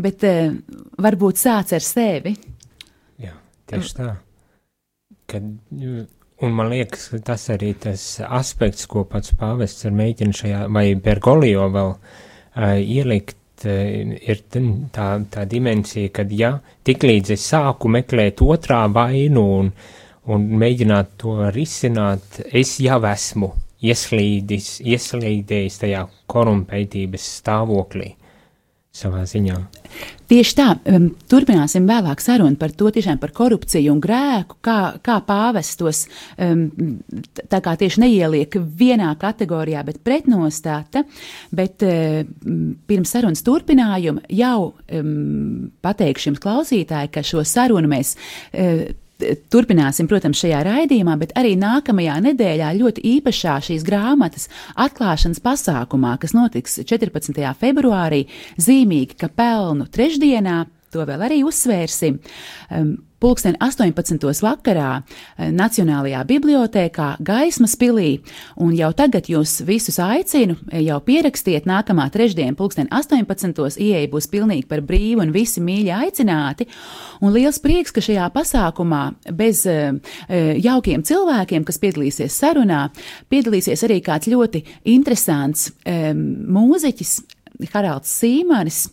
bet 0.00 0.24
uh, 0.28 0.54
varbūt 0.98 1.40
sāc 1.40 1.74
ar 1.76 1.84
sevi. 1.84 2.36
Jā, 3.20 3.36
tieši 3.70 3.98
tā. 3.98 4.14
Kad 5.30 5.52
Un 6.40 6.54
man 6.56 6.70
liekas, 6.72 7.10
ka 7.12 7.18
tas 7.32 7.42
arī 7.52 7.74
tas 7.76 8.02
aspekts, 8.24 8.86
ko 8.88 9.02
pats 9.04 9.34
pāvests 9.36 9.84
ir 9.84 9.92
mēģinājis 9.92 10.38
šajā, 10.40 10.60
vai 10.72 10.86
Bergolio 10.96 11.66
vēl 11.74 11.90
uh, 11.92 12.78
ielikt, 12.80 13.36
ir 13.68 14.42
tā, 14.50 15.08
tā 15.32 15.46
dimensija, 15.48 16.12
kad, 16.20 16.30
ja 16.32 16.52
tiklīdz 16.86 17.34
es 17.36 17.48
sāku 17.52 17.90
meklēt 17.92 18.42
otrā 18.44 18.84
vainu 18.92 19.44
un, 19.58 19.72
un 20.30 20.46
mēģināt 20.62 21.16
to 21.20 21.36
risināt, 21.54 22.40
es 22.52 22.78
jau 22.80 23.00
esmu 23.10 23.52
ieslīdis, 23.80 24.78
ieslīdējis 24.84 25.82
tajā 25.84 26.06
korumpētības 26.30 27.28
stāvoklī 27.40 28.14
savā 28.90 29.22
ziņā. 29.28 29.56
Tieši 30.30 30.54
tā, 30.58 30.66
turpināsim 31.30 31.86
vēlāk 31.88 32.22
sarunu 32.22 32.58
par 32.58 32.72
to, 32.74 32.90
tiešām 32.94 33.18
par 33.22 33.32
korupciju 33.34 33.92
un 33.94 34.00
grēku, 34.02 34.58
kā, 34.66 34.78
kā 35.02 35.18
pāvestos 35.26 36.04
tā 36.36 37.60
kā 37.62 37.74
tieši 37.78 38.02
neieliek 38.04 38.54
vienā 38.78 39.10
kategorijā, 39.20 39.82
bet 39.86 40.00
pretnostāta, 40.06 41.04
bet 41.54 41.82
um, 41.86 42.72
pirms 42.86 43.14
sarunas 43.14 43.42
turpinājuma 43.46 44.26
jau 44.34 44.72
pateikšu 45.82 46.30
jums 46.30 46.42
klausītāji, 46.42 47.14
ka 47.14 47.26
šo 47.26 47.46
sarunu 47.46 47.90
mēs 47.90 48.16
uh, 48.16 48.90
turpināsim, 49.52 50.08
protams, 50.10 50.40
šajā 50.42 50.62
raidījumā, 50.66 51.16
bet 51.20 51.34
arī 51.38 51.54
nākamajā 51.60 52.16
nedēļā 52.30 52.72
ļoti 52.80 53.04
īpašā 53.16 53.56
šīs 53.68 53.86
grāmatas 53.86 54.48
atklāšanas 54.80 55.42
pasākumā, 55.44 56.16
kas 56.22 56.34
notiks 56.36 56.80
14. 56.82 57.40
februārī, 57.60 58.26
zīmīgi, 58.60 59.18
ka 59.20 59.30
pelnu 59.32 59.88
trešdienā 59.92 60.64
to 60.92 61.06
vēl 61.08 61.28
arī 61.28 61.42
uzsvērsim. 61.46 62.18
Pulksten 63.20 63.56
18. 63.60 64.16
vakarā 64.40 65.02
eh, 65.36 65.50
Nacionālajā 65.52 66.22
bibliotēkā 66.24 67.08
Gaismas 67.20 67.74
pilī, 67.76 68.22
un 68.56 68.72
jau 68.72 68.88
tagad 68.96 69.28
jūs 69.28 69.58
visus 69.68 69.98
aicinu, 70.00 70.56
eh, 70.70 70.80
jau 70.86 70.96
pierakstiet 71.04 71.68
nākamā 71.68 72.06
trešdiena, 72.14 72.56
pulksten 72.56 72.88
18. 72.88 73.76
ieeja 73.76 74.08
būs 74.08 74.30
pilnīgi 74.32 74.64
par 74.70 74.80
brīvu 74.80 75.20
un 75.26 75.34
visi 75.36 75.60
mīļi 75.60 75.92
aicināti, 75.98 76.64
un 77.20 77.34
liels 77.36 77.60
prieks, 77.60 77.92
ka 77.92 78.00
šajā 78.00 78.30
pasākumā 78.32 79.02
bez 79.36 79.66
uh, 79.68 79.98
jaukiem 80.56 81.02
cilvēkiem, 81.04 81.66
kas 81.68 81.78
piedalīsies 81.82 82.38
sarunā, 82.40 82.86
piedalīsies 83.28 83.84
arī 83.84 83.98
kāds 84.04 84.30
ļoti 84.32 84.62
interesants 84.88 85.68
mūziķis, 85.84 87.12
Haralds 87.72 88.12
Sīmanis, 88.20 88.86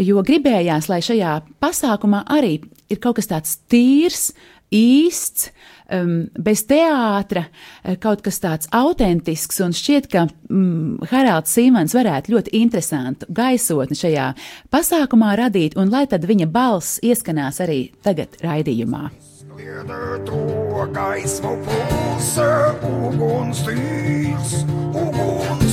jo 0.00 0.22
gribējās, 0.26 0.88
lai 0.92 1.00
šajā 1.04 1.38
pasākumā 1.62 2.24
arī 2.34 2.58
ir 2.90 3.00
kaut 3.02 3.18
kas 3.18 3.30
tāds 3.30 3.56
tīrs, 3.70 4.30
īsts, 4.74 5.50
um, 5.92 6.14
bez 6.40 6.64
teātra, 6.68 7.46
uh, 7.48 7.96
kaut 8.00 8.24
kas 8.24 8.40
tāds 8.42 8.70
autentisks, 8.74 9.60
un 9.64 9.74
šķiet, 9.76 10.08
ka 10.12 10.26
um, 10.50 10.96
Haralds 11.10 11.54
Sīmans 11.54 11.94
varētu 11.96 12.34
ļoti 12.34 12.54
interesantu 12.60 13.28
gaisotni 13.34 13.98
šajā 13.98 14.30
pasākumā 14.74 15.34
radīt, 15.44 15.78
un 15.80 15.92
lai 15.94 16.06
tad 16.10 16.26
viņa 16.28 16.50
balss 16.50 17.00
ieskanās 17.04 17.62
arī 17.64 17.86
tagad 18.04 18.38
raidījumā. 18.44 19.08
Kliedē 19.54 20.16
to 20.26 20.86
gaismu 20.90 21.52
pulse, 21.62 22.48
uguns 22.88 23.60
tīrs, 23.62 24.56
uguns 24.90 25.63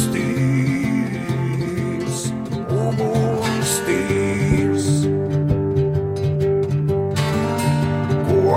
uguns 2.89 3.77
tīrs. 3.87 4.91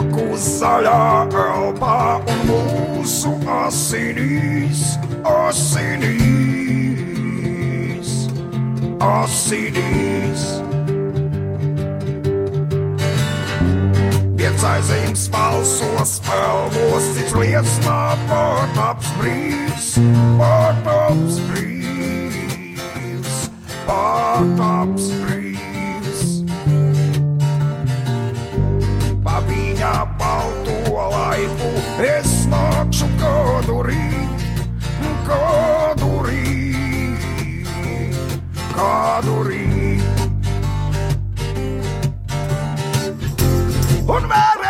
koku 0.05 0.35
zaļā 0.39 1.29
elpā 1.31 1.99
un 2.33 2.41
mūsu 2.49 3.31
asinīs, 3.57 4.81
asinīs, 5.29 6.15
asinīs. 9.09 10.43
Piecaizīmes 14.39 15.25
balsos 15.35 16.13
pelvos, 16.27 17.05
cits 17.17 17.35
liecnā 17.39 18.03
pārtaps 18.29 19.09
brīvs, 19.21 19.89
pārtaps 20.41 21.37
brīvs, 21.49 21.94
pārtaps 23.89 25.13
brīvs. 25.23 25.45
viņa 29.49 29.93
balto 30.19 30.77
laipu. 31.13 31.71
Es 32.05 32.47
nākšu 32.51 33.09
kādu 33.21 33.83
rīt, 33.87 34.45
kādu 35.29 36.11
rīt, 36.27 37.65
kādu 38.75 39.39
rīt. 39.49 40.05
Un 44.05 44.31
vēlreiz 44.31 44.64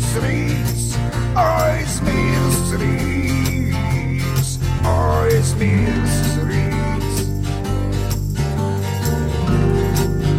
streets, 0.00 0.96
eyes 1.36 2.00
mysteries, 2.02 3.38
eyes 4.84 5.54
mysteries. 5.54 7.28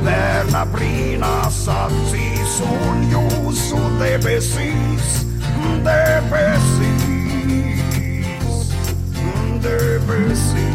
Verna 0.04 0.66
brinas 0.66 1.68
att 1.68 1.92
si 2.12 2.36
son 2.58 3.04
ljus 3.10 3.74
och 3.74 3.92
det 4.00 4.20
precis, 4.24 5.26
det 5.84 6.24
precis, 6.30 7.80
det 9.62 10.00
precis. 10.08 10.69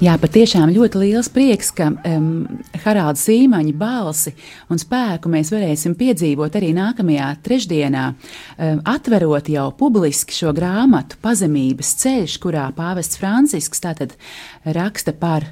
Jā, 0.00 0.14
patiešām 0.16 0.70
ļoti 0.72 0.96
liels 0.96 1.28
prieks, 1.28 1.68
ka 1.76 1.90
um, 1.92 2.46
Haralda 2.86 3.20
Sīmaņa 3.20 3.74
balsi 3.76 4.30
un 4.72 4.80
spēku 4.80 5.28
mēs 5.28 5.50
varēsim 5.52 5.92
piedzīvot 5.98 6.56
arī 6.56 6.70
nākamajā 6.72 7.26
trešdienā, 7.44 8.04
um, 8.08 8.80
atverot 8.88 9.50
jau 9.52 9.66
publiski 9.76 10.32
šo 10.32 10.54
grāmatu 10.56 11.20
Pazemības 11.20 11.92
ceļš, 12.00 12.38
kurā 12.40 12.70
pāvests 12.72 13.20
Francisks 13.20 13.84
tātad 13.84 14.16
raksta 14.64 15.12
par 15.12 15.50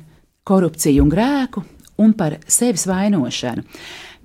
korupciju 0.48 1.04
un 1.04 1.12
grēku 1.12 1.66
un 2.00 2.16
par 2.16 2.38
sevis 2.48 2.88
vainošanu. 2.88 3.66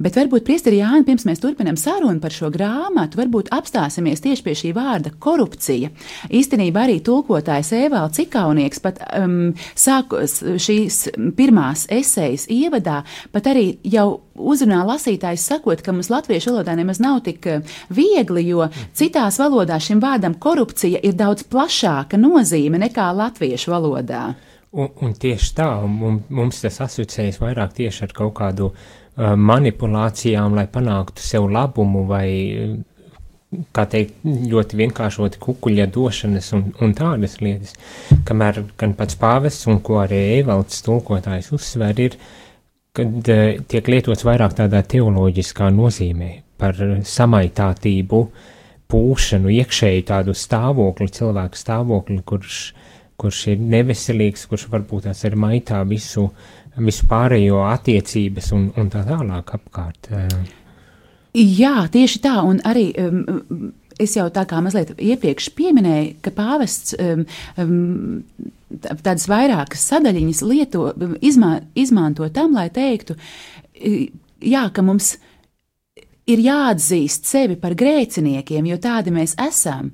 Bet 0.02 0.16
varbūt, 0.18 0.42
Priesteri 0.48 0.80
Jāni, 0.80 1.06
pirms 1.06 1.26
mēs 1.28 1.42
turpinām 1.44 1.78
sarunu 1.78 2.18
par 2.22 2.34
šo 2.34 2.50
grāmatu, 2.54 3.20
varbūt 3.20 3.52
apstāsimies 3.54 4.24
tieši 4.24 4.44
pie 4.46 4.56
šī 4.58 4.72
vārda 4.74 5.12
korupcija. 5.22 5.92
Īstenībā 6.34 6.88
arī 6.88 6.98
tulkotājs 7.06 7.70
Evalds 7.78 8.18
Cikaunieks 8.18 8.82
pat 8.82 9.02
um, 9.20 9.52
sāk 9.78 10.16
šīs 10.34 10.98
pirmās 11.38 11.86
esejas 11.94 12.48
ievadā, 12.52 13.04
pat 13.36 13.52
arī 13.52 13.68
jau 13.86 14.24
uzrunā 14.34 14.82
lasītājs 14.88 15.46
sakot, 15.52 15.84
ka 15.86 15.94
mums 15.94 16.10
latviešu 16.10 16.56
valodā 16.56 16.74
nemaz 16.80 17.02
nav 17.04 17.22
tik 17.28 17.46
uh, 17.52 17.78
viegli, 17.94 18.48
jo 18.50 18.66
citās 18.98 19.38
valodās 19.42 19.92
šim 19.92 20.02
vārdam 20.02 20.40
korupcija 20.42 21.04
ir 21.06 21.14
daudz 21.20 21.46
plašāka 21.54 22.18
nozīme 22.18 22.82
nekā 22.82 23.12
latviešu 23.14 23.76
valodā. 23.76 24.26
Un, 24.74 24.90
un 25.06 25.14
tieši 25.14 25.54
tā, 25.54 25.70
mums, 25.86 26.26
mums 26.34 26.64
tas 26.66 26.82
asociējas 26.82 27.38
vairāk 27.38 27.76
tieši 27.78 28.08
ar 28.08 28.18
kaut 28.18 28.34
kādu 28.42 28.74
Uh, 28.74 29.03
manipulācijām, 29.18 30.56
lai 30.58 30.66
panāktu 30.72 31.22
sev 31.22 31.46
labumu 31.52 32.06
vai, 32.10 32.28
kā 33.76 33.86
teikt, 33.90 34.24
ļoti 34.26 34.80
vienkāršoti 34.80 35.42
kukuļa 35.42 35.88
došanas 35.94 36.50
un, 36.58 36.72
un 36.82 36.96
tādas 36.98 37.38
lietas, 37.42 37.76
kamēr 38.26 38.64
gan 38.80 38.96
pats 38.98 39.18
pāvests 39.20 39.68
un 39.70 39.84
ko 39.86 40.00
arī 40.02 40.40
Evalds 40.40 40.82
tulkotājs 40.86 41.52
uzsver 41.54 42.02
ir, 42.02 42.18
kad 42.94 43.30
uh, 43.30 43.62
tiek 43.70 43.90
lietots 43.90 44.26
vairāk 44.26 44.58
tādā 44.58 44.82
teoloģiskā 44.82 45.70
nozīmē 45.74 46.32
par 46.58 46.78
samaitātību, 47.06 48.24
pūšanu, 48.94 49.50
iekšēju 49.50 50.04
tādu 50.06 50.36
stāvokli, 50.38 51.10
cilvēku 51.14 51.58
stāvokli, 51.58 52.20
kurš, 52.30 52.58
kurš 53.18 53.40
ir 53.54 53.64
neveselīgs, 53.74 54.46
kurš 54.50 54.68
varbūt 54.74 55.08
tās 55.08 55.24
ir 55.26 55.38
maitā 55.40 55.80
visu 55.90 56.28
uh, 56.28 56.52
visu 56.78 57.08
pārējo 57.10 57.64
attiecības 57.68 58.52
un, 58.56 58.68
un 58.80 58.90
tā 58.94 59.04
tālāk 59.08 59.54
apkārt. 59.58 60.10
Jā, 61.34 61.76
tieši 61.94 62.22
tā, 62.24 62.36
un 62.46 62.62
arī 62.68 62.88
um, 63.02 63.74
es 64.02 64.16
jau 64.18 64.28
tā 64.34 64.46
kā 64.50 64.62
mazliet 64.66 64.94
iepriekš 64.98 65.52
pieminēju, 65.58 66.16
ka 66.26 66.34
pāvests 66.34 66.96
um, 66.98 67.26
um, 67.62 68.24
tādas 69.04 69.28
vairākas 69.30 69.86
sadaļiņas 69.92 70.42
lieto, 70.50 70.88
izmā, 71.22 71.60
izmanto 71.78 72.30
tam, 72.34 72.56
lai 72.58 72.70
teiktu, 72.74 73.18
jā, 74.42 74.66
ka 74.74 74.86
mums 74.86 75.16
ir 75.16 75.30
ir 76.30 76.40
jāatzīst 76.44 77.28
sevi 77.28 77.58
par 77.60 77.76
grēciniekiem, 77.80 78.68
jo 78.72 78.78
tādi 78.82 79.12
mēs 79.14 79.36
esam. 79.42 79.92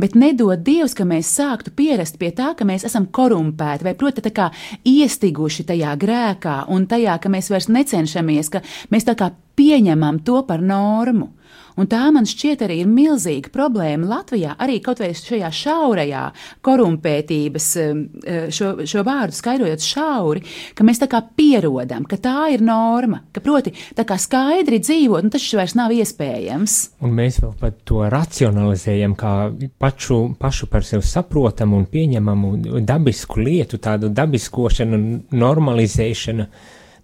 Bet 0.00 0.16
nedod 0.16 0.62
Dievs, 0.64 0.94
ka 0.96 1.04
mēs 1.08 1.30
sāktu 1.36 1.72
pierast 1.76 2.18
pie 2.20 2.30
tā, 2.36 2.52
ka 2.56 2.64
mēs 2.68 2.86
esam 2.88 3.08
korumpēti, 3.12 3.86
vai 3.86 3.94
proti, 3.98 4.24
tā 4.24 4.32
kā 4.34 4.50
iestiguši 4.88 5.66
tajā 5.68 5.96
grēkā 6.00 6.58
un 6.72 6.88
tajā, 6.88 7.18
ka 7.20 7.32
mēs 7.32 7.50
vairs 7.52 7.68
necenšamies, 7.72 8.52
ka 8.52 8.64
mēs 8.92 9.08
tā 9.08 9.16
kā 9.18 9.30
pieņemam 9.56 10.22
to 10.24 10.42
par 10.48 10.64
normu. 10.64 11.32
Un 11.76 11.88
tā 11.90 12.06
man 12.14 12.24
šķiet 12.28 12.62
arī 12.64 12.80
ir 12.82 12.88
milzīga 12.90 13.50
problēma 13.52 14.08
Latvijā, 14.08 14.54
arī 14.62 14.78
kaut 14.84 15.02
vai 15.02 15.10
šajā 15.16 15.50
šaurajā 15.52 16.22
korumpētības, 16.64 17.66
um, 17.82 18.02
uh, 18.22 18.46
šo, 18.54 18.70
šo 18.88 19.04
vārdu 19.06 19.36
skaidrojot 19.36 19.84
šauri, 19.84 20.44
ka 20.76 20.86
mēs 20.86 21.02
tā 21.02 21.08
kā 21.12 21.20
pierodam, 21.36 22.06
ka 22.08 22.18
tā 22.22 22.48
ir 22.54 22.64
norma, 22.64 23.20
ka 23.32 23.42
proti 23.44 23.74
tā 23.96 24.06
kā 24.08 24.16
skaidri 24.20 24.80
dzīvot, 24.80 25.26
un 25.26 25.34
tas 25.34 25.48
vairs 25.58 25.76
nav 25.76 25.92
iespējams. 25.96 26.78
Un 27.04 27.12
mēs 27.16 27.40
vēl 27.44 27.52
pat 27.60 27.82
to 27.88 28.00
racionalizējam 28.12 29.16
kā 29.18 29.34
pašu, 29.82 30.20
pašu 30.40 30.70
par 30.72 30.86
sevi 30.86 31.04
saprotamu 31.06 31.82
un 31.82 31.86
pieņemamu 31.92 32.80
dabisku 32.86 33.44
lietu, 33.44 33.80
tādu 33.82 34.08
dabiskošanu, 34.16 35.02
normalizēšanu 35.36 36.48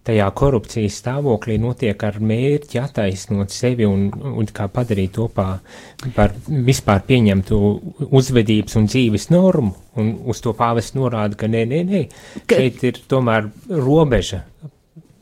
tajā 0.07 0.27
korupcijas 0.35 0.97
stāvoklī 1.03 1.59
notiek 1.63 2.03
ar 2.07 2.19
mērķi 2.23 2.81
attaisnot 2.83 3.55
sevi 3.55 3.87
un, 3.87 4.09
un 4.11 4.49
kā 4.51 4.67
padarīt 4.73 5.15
to 5.19 5.29
pā, 5.33 5.47
par 6.17 6.35
vispār 6.47 7.05
pieņemtu 7.07 7.61
uzvedības 8.11 8.79
un 8.81 8.91
dzīves 8.91 9.31
normu. 9.31 9.75
Un 10.01 10.15
uz 10.33 10.41
to 10.43 10.55
pāvests 10.57 10.97
norāda, 10.97 11.37
ka 11.39 11.51
nē, 11.53 11.65
nē, 11.69 11.81
nē, 11.89 12.03
ka... 12.49 12.59
šeit 12.59 12.83
ir 12.89 13.01
tomēr 13.11 13.51
robeža. 13.69 14.43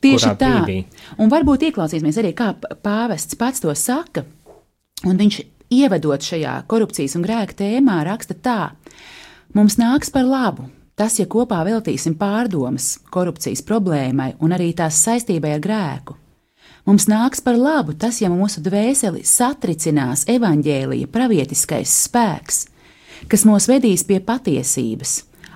Tieši 0.00 0.34
tā. 0.40 0.50
Brīdī. 0.62 0.84
Un 1.20 1.32
varbūt 1.32 1.66
ieklausīsimies 1.68 2.20
arī, 2.22 2.32
kā 2.36 2.54
pāvests 2.56 3.36
pats 3.36 3.60
to 3.60 3.72
saka. 3.76 4.24
Un 5.04 5.20
viņš 5.20 5.40
ievedot 5.76 6.24
šajā 6.24 6.54
korupcijas 6.70 7.18
un 7.18 7.26
grēka 7.26 7.58
tēmā 7.60 8.00
raksta 8.08 8.36
tā: 8.36 8.60
Mums 9.56 9.76
nāks 9.80 10.12
par 10.14 10.24
labu, 10.28 10.70
Tas, 11.00 11.14
ja 11.16 11.24
kopā 11.24 11.62
veltīsim 11.64 12.12
pārdomas 12.20 12.98
korupcijas 13.08 13.62
problēmai 13.64 14.34
un 14.44 14.52
arī 14.52 14.74
tās 14.76 14.98
saistībai 15.00 15.54
ar 15.56 15.62
grēku, 15.64 16.16
mums 16.84 17.06
nāks 17.08 17.40
par 17.40 17.56
labu 17.56 17.94
tas, 17.96 18.18
ja 18.20 18.28
mūsu 18.28 18.60
dvēseli 18.66 19.24
satricinās 19.24 20.26
evaņģēlīja 20.28 21.08
pravietiskais 21.08 21.94
spēks, 22.04 22.66
kas 23.32 23.46
mūs 23.48 23.70
vedīs 23.72 24.04
pie 24.04 24.20
patiesības, 24.20 25.14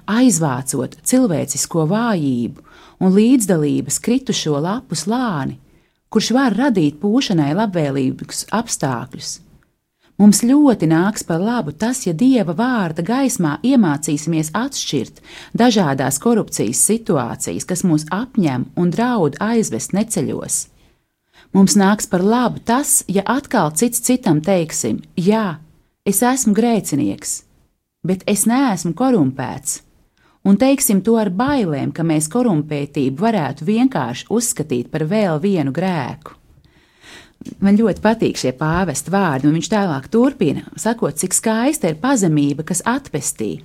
aizvācot 0.08 0.96
cilvēcisko 1.04 1.84
vājību 1.92 2.64
un 3.04 3.12
līdzdalības 3.12 4.00
kritušo 4.00 4.56
lapu 4.64 4.96
slāni, 4.96 5.58
kurš 6.08 6.32
var 6.38 6.56
radīt 6.56 6.96
pūšanai 7.04 7.52
labvēlīgus 7.60 8.46
apstākļus 8.48 9.42
Mums 10.14 10.44
ļoti 10.46 10.86
nāks 10.86 11.24
par 11.26 11.40
labu 11.42 11.72
tas, 11.74 12.04
ja 12.06 12.12
dieva 12.14 12.54
vārda 12.54 13.02
gaismā 13.02 13.56
iemācīsimies 13.66 14.52
atšķirt 14.54 15.18
dažādās 15.58 16.20
korupcijas 16.22 16.82
situācijas, 16.86 17.66
kas 17.66 17.82
mūs 17.82 18.06
apņem 18.14 18.68
un 18.78 18.92
draud 18.94 19.40
aizvest 19.42 19.96
neceļos. 19.96 20.60
Mums 21.54 21.74
nāks 21.78 22.06
par 22.10 22.22
labu 22.22 22.62
tas, 22.62 23.02
ja 23.10 23.24
atkal 23.26 23.72
cits 23.74 24.02
citam 24.06 24.38
teiksim: 24.42 25.02
Jā, 25.18 25.58
es 26.06 26.22
esmu 26.22 26.54
grēcinieks, 26.54 27.34
bet 28.06 28.22
es 28.30 28.46
neesmu 28.46 28.94
korumpēts. 28.94 29.80
Un 30.46 30.58
teiksim 30.60 31.02
to 31.02 31.16
ar 31.18 31.32
bailēm, 31.32 31.90
ka 31.90 32.06
mēs 32.06 32.30
korumpētību 32.30 33.18
varētu 33.18 33.66
vienkārši 33.66 34.30
uzskatīt 34.30 34.90
par 34.94 35.08
vēl 35.10 35.42
vienu 35.42 35.72
grēku. 35.74 36.36
Man 37.64 37.76
ļoti 37.78 38.02
patīk 38.04 38.38
šie 38.40 38.52
pāvesta 38.56 39.12
vārdi, 39.12 39.48
un 39.48 39.56
viņš 39.58 39.70
tālāk 39.72 40.08
turpina, 40.12 40.64
sakot, 40.80 41.16
cik 41.20 41.36
skaista 41.36 41.90
ir 41.90 42.00
pazemība, 42.00 42.64
kas 42.66 42.82
atpestī. 42.88 43.58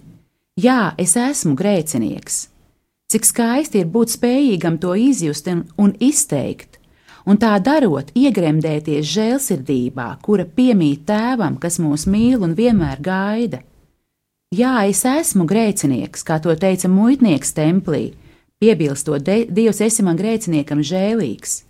Jā, 0.59 0.93
es 0.99 1.15
esmu 1.19 1.55
grēcinieks. 1.59 2.47
Cik 3.09 3.25
skaisti 3.25 3.81
ir 3.81 3.87
būt 3.89 4.13
spējīgam 4.13 4.77
to 4.81 4.93
izjust 4.99 5.47
un, 5.49 5.63
un 5.81 5.95
izteikt, 6.03 6.77
un 7.25 7.39
tā 7.41 7.55
darot, 7.63 8.11
iegremdēties 8.17 9.07
žēlsirdībā, 9.09 10.09
kura 10.25 10.45
piemīt 10.45 11.07
tēvam, 11.09 11.57
kas 11.61 11.79
mūs 11.81 12.05
mīl 12.11 12.43
un 12.45 12.53
vienmēr 12.59 13.01
gaida. 13.01 13.63
Jā, 14.55 14.75
es 14.89 15.05
esmu 15.05 15.45
grēcinieks, 15.49 16.25
kā 16.25 16.39
to 16.43 16.53
teica 16.57 16.89
muitnieks 16.91 17.55
templī, 17.57 18.11
piebilstot, 18.61 19.23
Dievs, 19.25 19.81
esi 19.85 20.05
man 20.05 20.19
grēciniekam 20.19 20.83
žēlīgs 20.85 21.63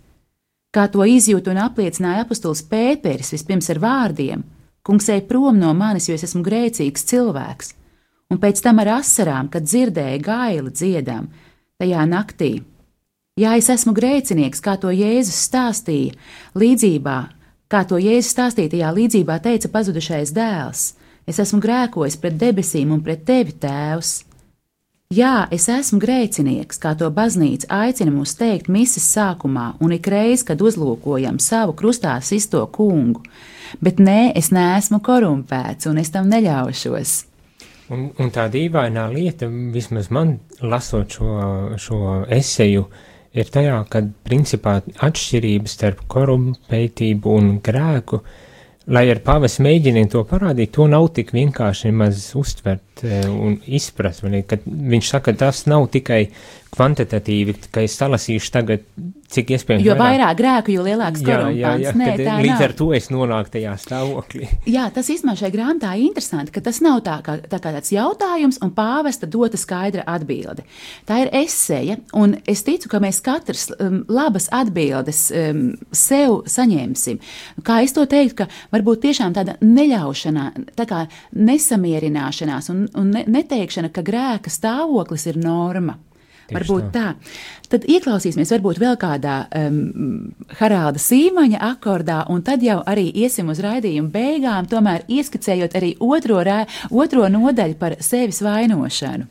kā 0.74 0.86
to 0.92 1.04
izjūta 1.06 1.52
un 1.52 1.60
apliecināja 1.64 2.24
apustulis 2.24 2.62
Pēteris 2.70 3.34
vispirms 3.34 3.70
ar 3.72 3.82
vārdiem: 3.82 4.44
Kungs 4.86 5.08
ej 5.12 5.24
prom 5.28 5.58
no 5.60 5.74
manis, 5.76 6.08
jo 6.08 6.16
es 6.16 6.24
esmu 6.28 6.42
grēcīgs 6.46 7.06
cilvēks, 7.10 7.74
un 8.30 8.40
pēc 8.40 8.62
tam 8.64 8.80
ar 8.82 8.96
asarām, 9.00 9.50
kad 9.52 9.66
dzirdēja 9.66 10.22
gaili 10.24 10.70
dziedām 10.70 11.28
tajā 11.80 12.06
naktī. 12.08 12.52
Jā, 13.40 13.54
es 13.56 13.70
esmu 13.72 13.94
grēcinieks, 13.96 14.60
kā 14.60 14.76
to 14.80 14.90
Jēzus 14.92 15.38
stāstīja, 15.48 16.16
līdzībā, 16.58 17.18
kā 17.70 17.84
to 17.88 18.00
Jēzus 18.00 18.34
stāstīja, 18.34 18.74
tajā 18.74 18.90
līdzībā 18.96 19.38
teica 19.44 19.70
pazudušais 19.72 20.34
dēls. 20.36 20.82
Es 21.28 21.38
esmu 21.38 21.60
grēkojis 21.62 22.18
pret 22.20 22.36
debesīm 22.40 22.90
un 22.92 23.04
pret 23.06 23.22
tevi, 23.28 23.54
Tēvs. 23.62 24.29
Jā, 25.10 25.48
es 25.50 25.64
esmu 25.66 25.96
grēcinieks, 25.98 26.76
kā 26.78 26.92
to 26.94 27.08
baznīca 27.10 27.66
aicina 27.80 28.12
mūs 28.14 28.36
teikt 28.38 28.68
mises 28.70 29.08
sākumā 29.10 29.72
un 29.82 29.90
ikreiz, 29.96 30.44
kad 30.46 30.60
uzlūkojam 30.62 31.40
savu 31.42 31.72
krustā 31.80 32.12
sisto 32.22 32.60
kungu. 32.70 33.24
Bet 33.82 33.98
nē, 33.98 34.30
es 34.38 34.52
neesmu 34.54 35.00
korumpēts 35.02 35.88
un 35.90 35.98
es 35.98 36.14
tam 36.14 36.30
neļaušos. 36.30 37.14
Un, 37.90 38.04
un 38.22 38.30
tā 38.30 38.44
dīvainā 38.54 39.08
lieta, 39.10 39.48
vismaz 39.50 40.12
man 40.14 40.36
lasot 40.62 41.18
šo, 41.18 41.32
šo 41.74 41.98
eseju, 42.30 42.86
ir 43.34 43.50
tajā, 43.50 43.80
ka 43.90 44.04
principā 44.30 44.76
atšķirības 44.94 45.74
starp 45.74 46.06
korumpētību 46.14 47.34
un 47.34 47.50
grēku 47.66 48.22
uh, 48.22 48.38
lai 48.90 49.04
ar 49.12 49.20
pavas 49.24 49.58
mēģiniem 49.62 50.08
to 50.10 50.22
parādīt, 50.28 50.72
to 50.74 50.86
nav 50.90 51.10
tik 51.16 51.32
vienkārši 51.34 51.92
maz 51.94 52.30
uztvert 52.38 53.04
e, 53.06 53.20
un 53.30 53.58
izprast. 53.70 54.24
Kad 54.50 54.66
viņš 54.66 55.12
saka, 55.14 55.34
tas 55.38 55.64
nav 55.70 55.86
tikai 55.94 56.24
kvantitatīvi, 56.74 57.56
ka 57.74 57.82
es 57.84 57.96
salasīšu 57.98 58.52
tagad 58.54 58.84
cik 59.30 59.52
iespējams. 59.54 59.84
Jo 59.86 59.94
vairāk, 59.94 60.10
vairāk 60.10 60.38
grēku, 60.40 60.74
jo 60.74 60.84
lielāks 60.86 61.22
jā, 61.22 61.38
Nē, 61.98 62.08
tā 62.18 62.36
līdz 62.42 62.54
nav. 62.54 62.64
ar 62.66 62.74
to 62.78 62.88
es 62.96 63.08
nonāku 63.12 63.52
tajā 63.54 63.74
stāvoklī. 63.80 64.48
Jā, 64.70 64.88
tas 64.94 65.10
īstenībā 65.12 65.36
šai 65.38 65.50
grāmatā 65.54 65.92
ir 65.98 66.08
interesanti, 66.08 66.54
ka 66.54 66.62
tas 66.66 66.80
nav 66.84 67.02
tā 67.06 67.18
kā, 67.26 67.36
tā 67.50 67.60
kā 67.62 67.72
tāds 67.76 67.92
jautājums 67.94 68.60
un 68.64 68.72
pāvesta 68.74 69.28
dota 69.30 69.60
skaidra 69.60 70.04
atbilde. 70.10 70.66
Tā 71.08 71.20
ir 71.24 71.32
eseja, 71.42 71.98
un 72.18 72.36
es 72.50 72.64
ticu, 72.66 72.90
ka 72.90 73.02
mēs 73.02 73.22
katrs 73.24 73.68
um, 73.78 74.02
labas 74.10 74.50
atbildes 74.54 75.26
um, 75.30 75.64
sev 75.94 76.40
saņemsim. 76.50 77.22
Kā 77.66 77.80
es 77.86 77.94
to 77.96 78.06
teiktu, 78.10 78.42
ka 78.42 78.74
varbūt 78.74 79.06
tiešām 79.06 79.34
tāda 79.38 79.56
neļaušanā, 79.62 80.50
tā 80.78 80.86
kā 80.90 81.04
nesamierināšanās 81.38 82.70
un, 82.74 82.86
un 82.98 83.14
ne, 83.14 83.26
neteikšana, 83.30 83.92
ka 83.94 84.06
grēka 84.06 84.52
stāvoklis 84.52 85.28
ir 85.30 85.38
norma. 85.42 85.98
Tieši 86.50 86.58
varbūt 86.58 86.90
tā. 86.94 87.06
tā. 87.14 87.32
Tad 87.70 87.86
ieklausīsimies 87.86 88.50
varbūt 88.56 88.80
vēl 88.82 88.96
kādā 89.00 89.36
um, 89.54 90.30
Haralda 90.58 91.02
Sīmaņa 91.02 91.60
akordā, 91.70 92.24
un 92.32 92.42
tad 92.46 92.64
jau 92.66 92.80
arī 92.90 93.06
iesim 93.22 93.52
uz 93.52 93.62
raidījumu 93.62 94.10
beigām, 94.14 94.68
tomēr 94.70 95.06
ieskicējot 95.08 95.76
arī 95.78 95.94
otro, 96.02 96.42
rē, 96.46 96.64
otro 96.90 97.30
nodaļu 97.30 97.78
par 97.78 98.00
sevis 98.02 98.42
vainošanu. 98.44 99.30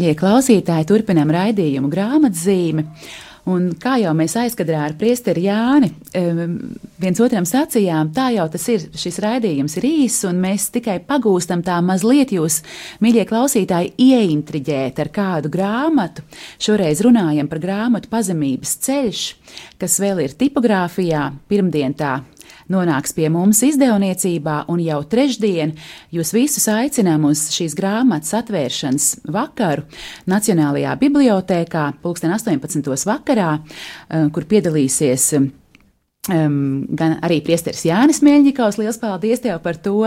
Mīļie 0.00 0.14
klausītāji, 0.16 0.86
turpinām 0.88 1.28
raidījumu 1.28 1.90
grāmatzīmi. 1.92 2.84
Un 3.52 3.66
kā 3.76 3.98
jau 4.00 4.14
mēs 4.16 4.32
aizkadrā 4.40 4.78
ar 4.86 4.94
priesteri 4.96 5.42
Jāni, 5.44 5.90
viens 7.02 7.20
otram 7.20 7.44
sacījām, 7.44 8.08
tā 8.16 8.30
jau 8.32 8.46
tas 8.48 8.64
ir, 8.72 8.86
šis 8.96 9.20
raidījums 9.20 9.76
ir 9.76 9.88
īss, 9.90 10.24
un 10.30 10.40
mēs 10.40 10.70
tikai 10.72 10.96
pagūstam 11.04 11.60
tā 11.66 11.76
mazliet 11.84 12.32
jūs, 12.32 12.62
mīļie 13.04 13.26
klausītāji, 13.28 13.92
ieintriģēt 14.00 15.04
ar 15.04 15.12
kādu 15.12 15.52
grāmatu. 15.52 16.24
Šoreiz 16.56 17.04
runājam 17.04 17.52
par 17.52 17.60
grāmatu 17.60 18.08
pazemības 18.08 18.78
ceļš, 18.88 19.24
kas 19.84 20.00
vēl 20.00 20.24
ir 20.24 20.36
tipogrāfijā, 20.40 21.26
pirmdien 21.52 21.92
tā 21.92 22.22
nonāks 22.70 23.14
pie 23.16 23.28
mums 23.32 23.62
izdevniecībā, 23.66 24.64
un 24.70 24.82
jau 24.84 25.00
trešdien 25.10 25.74
jūs 26.14 26.34
visus 26.36 26.68
aicinām 26.70 27.26
uz 27.30 27.48
šīs 27.54 27.76
grāmatas 27.78 28.34
atvēršanas 28.40 29.08
vakaru 29.30 29.86
Nacionālajā 30.30 30.96
bibliotēkā, 31.00 31.86
pulksten 32.02 32.32
18. 32.34 33.06
vakarā, 33.10 33.58
eh, 33.60 34.28
kur 34.32 34.46
piedalīsies 34.46 35.32
Um, 36.28 36.82
gan 36.92 37.14
arī 37.24 37.38
priesteris 37.40 37.80
Jānis 37.88 38.18
Mēļņikovs, 38.20 38.76
liels 38.76 38.98
paldies 39.00 39.40
tev 39.40 39.56
par 39.64 39.78
to, 39.80 40.02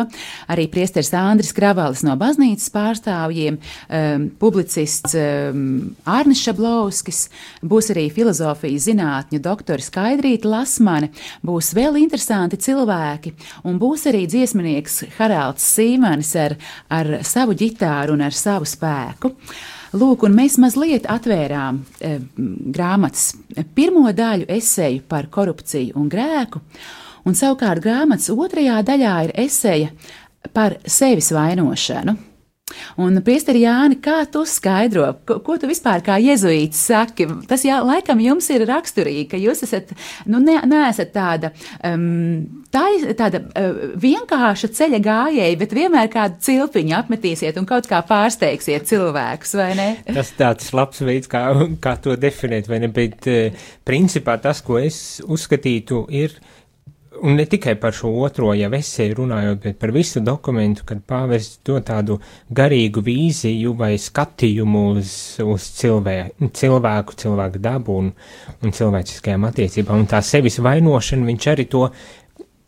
arī 0.45 0.67
priesteris 0.69 1.09
Andris 1.17 1.49
Kravalis 1.57 2.03
no 2.05 2.13
baznīcas 2.21 2.69
pārstāvjiem, 2.69 3.57
um, 3.57 4.27
publicists 4.37 5.17
um, 5.17 5.65
Ārnis 6.05 6.45
Šablovskis, 6.45 7.23
būs 7.65 7.89
arī 7.95 8.05
filozofijas 8.13 8.85
zinātņu 8.91 9.41
doktori 9.41 9.81
Skaidrīta 9.81 10.53
Lasmane, 10.53 11.09
būs 11.41 11.73
vēl 11.73 11.97
interesanti 12.05 12.61
cilvēki, 12.61 13.33
un 13.65 13.81
būs 13.81 14.05
arī 14.13 14.27
dziesminieks 14.29 15.07
Haralds 15.17 15.65
Sīmanis 15.65 16.35
ar, 16.37 16.59
ar 16.93 17.15
savu 17.25 17.57
ģitāru 17.57 18.13
un 18.13 18.29
ar 18.29 18.37
savu 18.37 18.69
spēku. 18.69 19.33
Lūk, 19.93 20.23
un 20.25 20.33
mēs 20.33 20.57
mazliet 20.57 21.05
atvērām 21.09 21.83
e, 22.01 22.15
grāmatas 22.73 23.35
pirmo 23.77 24.09
daļu 24.09 24.47
esēju 24.49 25.03
par 25.09 25.27
korupciju 25.33 25.93
un 26.01 26.07
grēku, 26.09 26.63
un 27.29 27.37
savukārt 27.37 27.83
grāmatas 27.83 28.31
otrajā 28.33 28.79
daļā 28.87 29.15
ir 29.27 29.33
esēja 29.45 29.91
par 30.53 30.79
sevis 30.89 31.29
vainošanu. 31.35 32.17
Un, 33.01 33.19
Priesteri 33.25 33.63
Jāni, 33.63 33.97
kā 34.03 34.23
tu 34.31 34.43
skaidro, 34.49 35.07
ko, 35.27 35.39
ko 35.45 35.57
tu 35.61 35.69
vispār 35.69 36.03
kā 36.05 36.17
jezuīts 36.21 36.81
saki? 36.89 37.27
Tas 37.49 37.65
jā, 37.65 37.79
laikam 37.85 38.21
jums 38.23 38.49
ir 38.53 38.65
raksturīgi, 38.69 39.27
ka 39.31 39.39
jūs 39.41 39.63
esat, 39.67 39.93
nu, 40.29 40.41
ne, 40.43 40.59
neesat 40.69 41.13
tāda, 41.15 41.53
um, 41.85 42.63
tā, 42.73 42.85
tāda 43.19 43.43
uh, 43.43 43.83
vienkārša 44.03 44.71
ceļa 44.79 45.01
gājēja, 45.03 45.59
bet 45.61 45.77
vienmēr 45.77 46.09
kādu 46.13 46.41
cilpiņu 46.47 46.97
apmetīsiet 46.99 47.59
un 47.61 47.69
kaut 47.69 47.89
kā 47.89 48.03
pārsteigsiet 48.07 48.87
cilvēkus, 48.89 49.55
vai 49.59 49.69
ne? 49.79 49.89
Tas 50.09 50.33
tāds 50.37 50.73
labs 50.75 51.03
veids, 51.05 51.31
kā, 51.31 51.45
kā 51.83 51.97
to 52.03 52.17
definēt, 52.19 52.69
vai 52.71 52.81
ne, 52.83 52.91
bet 52.93 53.29
uh, 53.31 53.69
principā 53.87 54.37
tas, 54.41 54.63
ko 54.65 54.79
es 54.81 55.21
uzskatītu, 55.23 56.05
ir 56.13 56.37
un 57.21 57.35
ne 57.35 57.45
tikai 57.45 57.75
par 57.79 57.93
šo 57.95 58.09
otro 58.25 58.51
jau 58.57 58.69
esēju 58.73 59.17
runājot, 59.21 59.59
bet 59.63 59.79
par 59.79 59.93
visu 59.95 60.21
dokumentu, 60.23 60.85
kad 60.87 61.01
pāvests 61.07 61.61
dod 61.65 61.85
tādu 61.87 62.19
garīgu 62.49 63.03
vīziju 63.05 63.75
vai 63.79 63.93
skatījumu 64.01 64.83
uz, 64.95 65.13
uz 65.43 65.67
cilvē, 65.79 66.17
cilvēku, 66.59 67.17
cilvēku 67.23 67.61
dabu 67.63 67.97
un, 68.01 68.11
un 68.61 68.75
cilvēciskajām 68.75 69.49
attiecībām. 69.49 70.03
Un 70.03 70.09
tā 70.11 70.23
sevis 70.25 70.59
vainošana 70.63 71.29
viņš 71.31 71.49
arī 71.53 71.67
to 71.71 71.87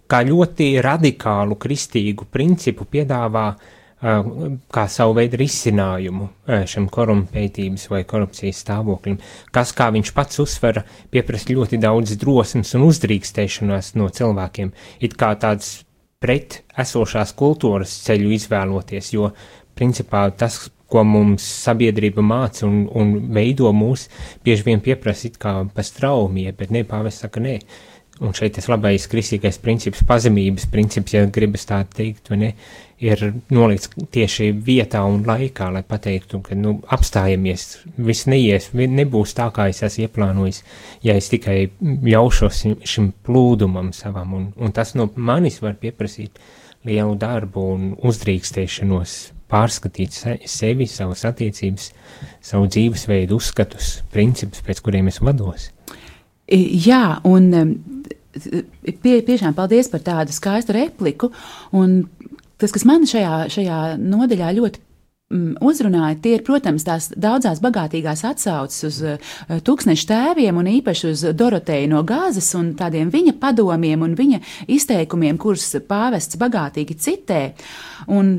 kā 0.08 0.22
ļoti 0.28 0.76
radikālu 0.86 1.58
kristīgu 1.58 2.28
principu 2.32 2.86
piedāvā 2.86 3.48
uh, 3.56 3.72
kā 4.02 4.86
savu 4.92 5.16
veidu 5.18 5.40
risinājumu 5.40 6.28
šim 6.70 6.90
korumpētības 6.94 7.88
vai 7.90 8.04
korupcijas 8.08 8.60
stāvoklim, 8.66 9.18
kas, 9.56 9.72
kā 9.74 9.88
viņš 9.96 10.12
pats 10.14 10.42
uzsver, 10.44 10.84
pieprasa 11.14 11.56
ļoti 11.56 11.80
daudz 11.82 12.18
drosmes 12.22 12.76
un 12.76 12.86
uzdrīkstēšanās 12.90 13.96
no 13.96 14.10
cilvēkiem, 14.12 14.74
it 15.00 15.16
kā 15.18 15.32
tāds 15.40 15.86
pret 16.22 16.62
esošās 16.78 17.34
kultūras 17.40 17.94
ceļu 18.06 18.32
izvēloties, 18.36 19.14
jo 19.16 19.32
principā 19.78 20.28
tas, 20.38 20.66
ko 20.92 21.02
mums 21.08 21.44
sabiedrība 21.66 22.22
māca 22.22 22.68
un, 22.68 22.86
un 22.94 23.16
veido 23.34 23.72
mūs, 23.74 24.08
bieži 24.46 24.68
vien 24.68 24.84
pieprasa 24.86 25.30
it 25.32 25.40
kā 25.42 25.58
pa 25.74 25.84
straumie, 25.84 26.52
bet 26.56 26.74
nepāvis 26.74 27.24
saka 27.24 27.42
nē. 27.42 27.60
Un 28.24 28.32
šeit 28.32 28.54
tas 28.56 28.70
labais 28.72 29.10
kristīgais 29.12 29.58
princips, 29.60 30.06
pazemības 30.08 30.70
princips, 30.72 31.18
ja 31.18 31.26
gribas 31.28 31.68
tā 31.68 31.82
teikt, 31.98 32.30
vai 32.32 32.38
ne, 32.40 32.52
ir 33.04 33.22
nolikts 33.52 33.90
tieši 34.14 34.52
vietā 34.66 35.02
un 35.08 35.24
laikā, 35.28 35.68
lai 35.74 35.84
pateiktu, 35.88 36.40
ka 36.46 36.56
nu, 36.56 36.78
apstājamies, 36.96 37.66
viss 37.98 38.28
neies, 38.32 38.70
nebūs 38.74 39.36
tā, 39.36 39.50
kā 39.56 39.68
es 39.72 39.84
esmu 39.84 40.08
ieplānojis, 40.08 40.62
ja 41.04 41.18
es 41.20 41.30
tikai 41.32 41.58
ļaušos 41.82 42.64
šim 42.88 43.12
plūdumam 43.26 43.92
savam, 43.96 44.36
un, 44.38 44.48
un 44.56 44.76
tas 44.76 44.96
no 44.96 45.10
manis 45.16 45.60
var 45.64 45.76
pieprasīt 45.82 46.40
lielu 46.86 47.16
darbu 47.20 47.66
un 47.76 47.88
uzdrīkstēšanos, 48.06 49.18
pārskatīt 49.52 50.16
sevi, 50.50 50.88
savas 50.90 51.26
attiecības, 51.28 51.92
savu 52.44 52.70
dzīvesveidu, 52.72 53.38
uzskatus, 53.38 54.00
principus, 54.14 54.64
pēc 54.66 54.82
kuriem 54.86 55.12
es 55.12 55.20
vados. 55.22 55.70
Jā, 56.46 57.20
un 57.26 57.52
pie, 58.36 59.20
tiešām 59.26 59.56
paldies 59.58 59.90
par 59.92 60.04
tādu 60.06 60.36
skaistu 60.36 60.76
repliku. 60.76 61.32
Un 61.76 62.04
tas, 62.62 62.74
kas 62.74 62.86
man 62.88 63.06
šajā, 63.10 63.46
šajā 63.52 63.80
nodaļā 64.02 64.52
ļoti 64.58 64.82
mm, 65.34 65.56
uzrunāja, 65.66 66.18
tie 66.24 66.36
ir, 66.38 66.44
protams, 66.48 66.86
tās 66.88 67.10
daudzās 67.12 67.62
bagātīgās 67.64 68.26
atsauces 68.28 68.86
uz 68.90 69.00
uh, 69.06 69.32
tūkstnešu 69.66 70.10
tēviem 70.12 70.60
un 70.62 70.72
īpaši 70.78 71.12
uz 71.12 71.26
Doroteju 71.38 71.92
no 71.92 72.04
Gāzes 72.08 72.52
un 72.60 72.74
tādiem 72.80 73.12
viņa 73.14 73.38
padomiem 73.42 74.06
un 74.08 74.16
viņa 74.18 74.42
izteikumiem, 74.78 75.40
kurus 75.42 75.74
pāvests 75.88 76.40
bagātīgi 76.42 77.00
citē. 77.08 77.42
Un 78.12 78.38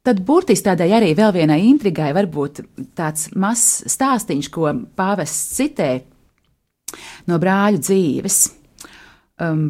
Tad 0.00 0.22
burtiski 0.24 0.64
tādai 0.64 0.86
arī 0.96 1.10
vēl 1.12 1.34
vienai 1.34 1.58
intrigai 1.68 2.14
var 2.16 2.24
būt 2.32 2.62
tāds 2.96 3.26
mazs 3.36 3.82
stāstīns, 3.92 4.48
ko 4.48 4.72
pāvests 4.96 5.58
citē 5.58 5.90
no 7.28 7.36
brāļu 7.36 7.82
dzīves. 7.84 8.38
Um, 9.44 9.66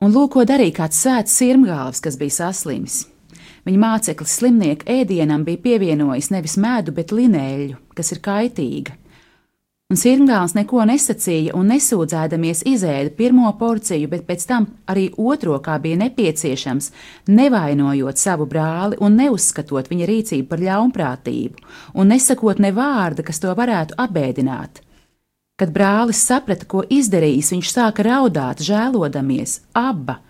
Un 0.00 0.14
lūk, 0.14 0.30
ko 0.32 0.46
darīja 0.48 0.78
kāds 0.78 0.96
svēts 1.04 1.34
sirmgāls, 1.36 1.98
kas 2.00 2.14
bija 2.16 2.32
saslims. 2.32 3.02
Viņa 3.68 3.82
māceklis 3.82 4.38
slimnieka 4.40 4.88
ēdienam 5.00 5.44
bija 5.44 5.60
pievienojis 5.66 6.30
nevis 6.32 6.56
medu, 6.60 6.94
bet 6.96 7.12
linēļu, 7.12 7.76
kas 7.96 8.14
ir 8.14 8.22
kaitīga. 8.24 8.96
Un 9.90 9.98
sirmgāls 9.98 10.52
neko 10.54 10.84
nesacīja 10.86 11.56
un 11.58 11.72
nesūdzēdamies 11.72 12.60
izēda 12.70 13.10
pirmo 13.18 13.48
porciju, 13.58 14.06
bet 14.12 14.22
pēc 14.28 14.44
tam 14.46 14.68
arī 14.92 15.08
otro, 15.18 15.56
kā 15.64 15.80
bija 15.82 15.98
nepieciešams, 16.04 16.92
nevainojot 17.26 18.20
savu 18.22 18.46
brāli 18.46 19.00
un 19.02 19.18
neuzskatot 19.18 19.90
viņa 19.90 20.06
rīcību 20.12 20.46
par 20.52 20.62
ļaunprātību, 20.62 21.66
un 21.98 22.14
nesakot 22.14 22.62
ne 22.62 22.70
vārda, 22.76 23.26
kas 23.26 23.42
to 23.42 23.50
varētu 23.58 23.98
apbēdināt. 23.98 24.78
Kad 25.58 25.74
brālis 25.74 26.22
saprata, 26.22 26.70
ko 26.70 26.84
izdarījis, 26.86 27.50
viņš 27.56 27.74
sāka 27.74 28.06
raudāt, 28.06 28.62
žēlodamies, 28.62 29.58
aba. 29.74 30.20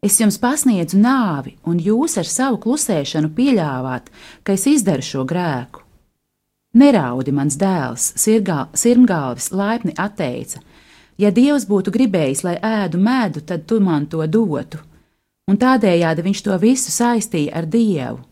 Es 0.00 0.14
jums 0.16 0.38
pasniedzu 0.40 0.96
nāvi, 0.96 1.58
un 1.68 1.76
jūs 1.76 2.14
ar 2.16 2.24
savu 2.24 2.56
klusēšanu 2.62 3.34
pieļāvāt, 3.36 4.06
ka 4.40 4.54
es 4.56 4.64
izdaru 4.70 5.04
šo 5.04 5.26
grēku. 5.28 5.82
Neraudi, 6.80 7.34
mans 7.36 7.58
dēls, 7.60 8.06
sirmgalvis 8.16 9.50
laipni 9.52 9.92
atteica. 10.00 10.62
Ja 11.20 11.28
Dievs 11.36 11.68
būtu 11.68 11.92
gribējis, 11.92 12.44
lai 12.46 12.56
ēdu 12.64 12.96
medu, 12.96 13.44
tad 13.44 13.68
tu 13.68 13.76
man 13.84 14.08
to 14.08 14.24
dotu. 14.24 14.80
Un 15.50 15.60
tādējādi 15.60 16.24
viņš 16.24 16.42
to 16.48 16.56
visu 16.64 16.96
saistīja 16.96 17.60
ar 17.60 17.68
Dievu. 17.68 18.22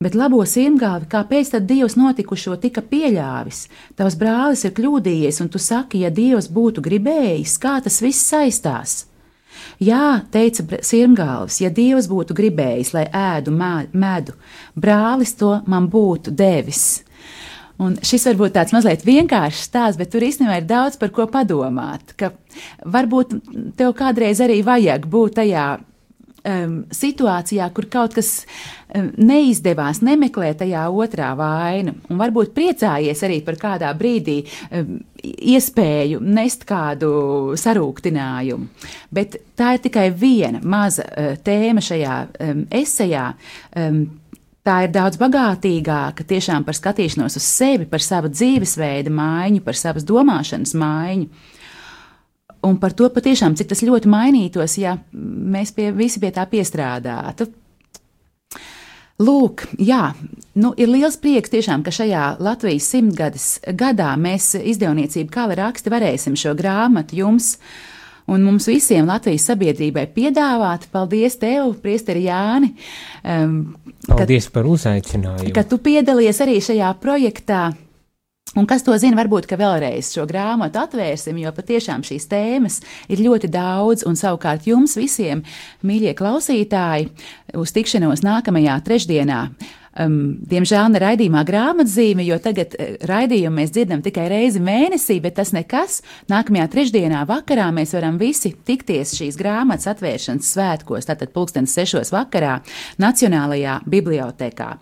Bet 0.00 0.16
labo 0.16 0.40
sirmgāvi, 0.40 1.04
kāpēc 1.12 1.52
tad 1.52 1.68
Dievs 1.68 2.00
notikušo 2.00 2.56
tika 2.64 2.80
pieļāvis? 2.80 3.66
Tavs 3.98 4.16
brālis 4.16 4.64
ir 4.64 4.72
kļūdījies, 4.72 5.44
un 5.44 5.52
tu 5.52 5.60
saki, 5.60 6.00
ja 6.06 6.08
Dievs 6.08 6.48
būtu 6.48 6.80
gribējis, 6.80 7.60
kā 7.60 7.76
tas 7.84 8.00
viss 8.00 8.24
saistās? 8.32 9.02
Jā, 9.82 10.22
teica 10.30 10.78
sirmgālis, 10.84 11.58
ja 11.62 11.70
Dievs 11.74 12.06
būtu 12.10 12.36
gribējis, 12.38 12.92
lai 12.94 13.06
ēdu 13.08 13.54
medu, 13.56 14.36
brālis 14.78 15.34
to 15.40 15.56
man 15.66 15.88
būtu 15.90 16.34
devis. 16.38 17.02
Un 17.82 17.96
šis 18.04 18.28
varbūt 18.28 18.54
tāds 18.54 18.74
mazliet 18.74 19.02
vienkāršs 19.06 19.64
stāsts, 19.66 19.98
bet 19.98 20.12
tur 20.12 20.22
īstenībā 20.22 20.60
ir 20.60 20.68
daudz 20.68 20.98
par 21.00 21.10
ko 21.14 21.26
padomāt. 21.30 22.14
Varbūt 22.84 23.34
tev 23.78 23.94
kādreiz 23.98 24.42
arī 24.44 24.60
vajag 24.66 25.08
būt 25.10 25.40
tajā 25.40 25.66
um, 26.48 26.76
situācijā, 26.92 27.68
kur 27.74 27.88
kaut 27.92 28.16
kas 28.16 28.30
um, 28.94 29.10
neizdevās, 29.18 30.02
nemeklē 30.04 30.52
tajā 30.58 30.84
otrā 30.90 31.32
vainu, 31.38 31.94
un 32.10 32.20
varbūt 32.20 32.54
priecājies 32.56 33.22
arī 33.26 33.40
par 33.46 33.58
kādā 33.60 33.92
brīdī 33.98 34.40
um, 34.70 34.96
iespēju 35.22 36.22
nest 36.22 36.66
kādu 36.68 37.12
sarūktinājumu. 37.60 38.88
Bet 39.14 39.38
tā 39.58 39.76
ir 39.76 39.84
tikai 39.86 40.08
viena 40.14 40.62
maza 40.64 41.06
uh, 41.06 41.36
tēma 41.44 41.84
šajā 41.84 42.18
um, 42.48 42.66
esejā. 42.82 43.30
Um, 43.76 44.04
Tā 44.62 44.84
ir 44.84 44.92
daudz 44.94 45.16
bagātīgāka 45.18 46.22
tiešām 46.22 46.62
par 46.62 46.76
skatīšanos 46.78 47.34
uz 47.34 47.42
sevi, 47.42 47.82
par 47.90 47.98
savu 47.98 48.28
dzīvesveidu 48.30 49.10
maiņu, 49.10 49.58
par 49.66 49.74
savas 49.74 50.06
domāšanas 50.06 50.76
maiņu. 50.78 51.26
Un 52.62 52.76
par 52.78 52.94
to 52.94 53.08
patiešām, 53.10 53.56
cik 53.58 53.72
tas 53.72 53.82
ļoti 53.82 54.10
mainītos, 54.10 54.76
ja 54.78 54.94
mēs 55.12 55.74
pie, 55.74 55.90
visi 55.96 56.22
pie 56.22 56.30
tā 56.34 56.46
piestrādātu. 56.50 57.48
Lūk, 59.22 59.66
jā, 59.82 60.12
nu, 60.58 60.72
ir 60.80 60.90
liels 60.90 61.18
prieks 61.20 61.52
tiešām, 61.52 61.82
ka 61.84 61.92
šajā 61.94 62.36
Latvijas 62.42 62.88
simtgades 62.90 63.46
gadā 63.78 64.14
mēs 64.18 64.54
izdevniecību 64.58 65.30
kā 65.34 65.46
raksti 65.58 65.92
varēsim 65.92 66.38
šo 66.38 66.54
grāmatu 66.58 67.18
jums 67.20 67.56
un 68.30 68.42
mums 68.46 68.66
visiem 68.70 69.06
Latvijas 69.06 69.46
sabiedrībai 69.50 70.06
piedāvāt. 70.14 70.88
Paldies 70.94 71.36
tev, 71.42 71.74
Priesteri 71.82 72.26
Jāni! 72.26 72.72
Um, 73.22 73.74
Paldies 74.08 74.48
ka, 74.48 74.58
par 74.58 74.68
uzaicinājumu! 74.70 75.54
Ka 75.54 75.66
tu 75.68 75.78
piedalies 75.82 76.40
arī 76.44 76.58
šajā 76.62 76.92
projektā. 77.02 77.66
Un 78.52 78.66
kas 78.68 78.84
to 78.84 78.92
zina, 79.00 79.16
varbūt, 79.16 79.46
vēlreiz 79.56 80.10
šo 80.12 80.26
grāmatu 80.28 80.82
atvērsim, 80.82 81.38
jo 81.40 81.52
patiešām 81.56 82.02
šīs 82.04 82.28
tēmas 82.28 82.80
ir 83.08 83.22
ļoti 83.24 83.48
daudz, 83.48 84.04
un 84.04 84.18
savukārt 84.18 84.66
jums 84.68 84.98
visiem, 85.00 85.40
mīļie 85.80 86.12
klausītāji, 86.18 87.08
uz 87.56 87.72
tikšanos 87.72 88.20
nākamajā 88.26 88.76
trešdienā 88.84 89.46
um, 89.98 90.16
diemžēl 90.48 90.92
ne 90.92 91.00
raidījumā 91.02 91.42
grāmatzīme, 91.48 92.24
jo 92.26 92.38
tagad 92.42 92.76
uh, 92.76 92.94
raidījumu 93.08 93.60
mēs 93.60 93.72
dzirdam 93.74 94.02
tikai 94.04 94.28
reizi 94.32 94.62
mēnesī, 94.62 95.18
bet 95.24 95.36
tas 95.38 95.52
nekas. 95.56 96.00
Nākamajā 96.32 96.68
trešdienā 96.72 97.24
vakarā 97.28 97.68
mēs 97.74 97.94
varam 97.96 98.18
visi 98.20 98.54
tikties 98.54 99.16
šīs 99.18 99.38
grāmatas 99.40 99.90
atvēršanas 99.92 100.52
svētkos, 100.54 101.08
tātad 101.10 101.34
pulkstenes 101.34 101.74
sešos 101.76 102.12
vakarā 102.14 102.58
Nacionālajā 103.02 103.80
bibliotekā. 103.90 104.72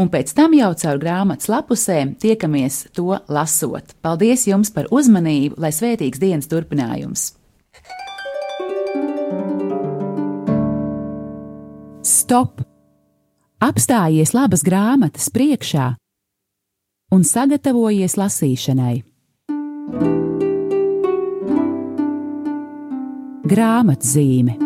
Un 0.00 0.10
pēc 0.12 0.34
tam 0.36 0.54
jau 0.58 0.72
caur 0.82 1.02
grāmatas 1.02 1.50
lapusēm 1.50 2.16
tiekamies 2.20 2.86
to 2.96 3.18
lasot. 3.28 3.94
Paldies 4.04 4.46
jums 4.50 4.72
par 4.74 4.90
uzmanību, 4.94 5.60
lai 5.60 5.74
svētīgs 5.74 6.22
dienas 6.22 6.50
turpinājums! 6.50 7.30
Stop! 12.02 12.69
Apstājies 13.60 14.32
labas 14.32 14.64
grāmatas 14.64 15.28
priekšā 15.32 15.92
un 17.12 17.26
sagatavojies 17.26 18.16
lasīšanai. 18.16 18.96
Grāmatzīme 23.50 24.56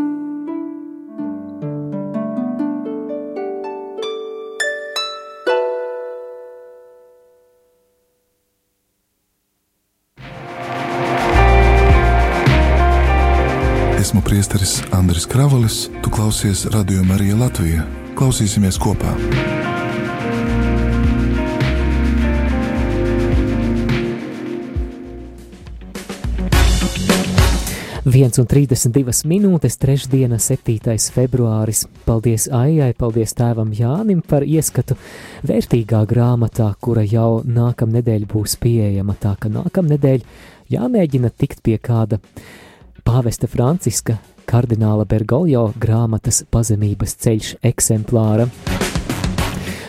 Esmu 14.05 14.21
priesteris 14.21 14.83
Andris 14.93 15.25
Kravalis, 15.25 15.87
tu 16.05 16.13
klausies 16.13 16.67
Radio 16.77 17.01
Marija 17.09 17.41
Latvijā. 17.41 18.04
Klausīsimies 18.15 18.77
kopā! 18.79 19.11
Viens 28.05 28.37
un 28.39 28.47
32 28.47 29.25
minūtes, 29.27 29.75
trešdiena, 29.83 30.37
7. 30.39 30.93
februāris. 31.17 31.87
Paldies 32.07 32.45
Aijai, 32.53 32.93
paldies 32.95 33.35
tēvam 33.35 33.73
Jānim 33.75 34.21
par 34.23 34.47
ieskatu 34.47 34.95
vērtīgā 35.43 36.05
grāmatā, 36.07 36.69
kura 36.79 37.03
jau 37.03 37.41
nākamnedēļ 37.43 38.29
būs 38.31 38.55
pieejama. 38.63 39.17
Tā 39.19 39.35
ka 39.41 39.51
nākamnedēļ 39.51 40.23
jāmēģina 40.77 41.33
tikt 41.35 41.65
pie 41.67 41.81
kāda 41.83 42.21
pāvesta 43.03 43.51
Franciska 43.51 44.21
kardināla 44.49 45.07
Bergoglio 45.09 45.69
grāmatas 45.81 46.43
pazemības 46.51 47.17
ceļš 47.25 47.57
eksemplāra. 47.65 48.49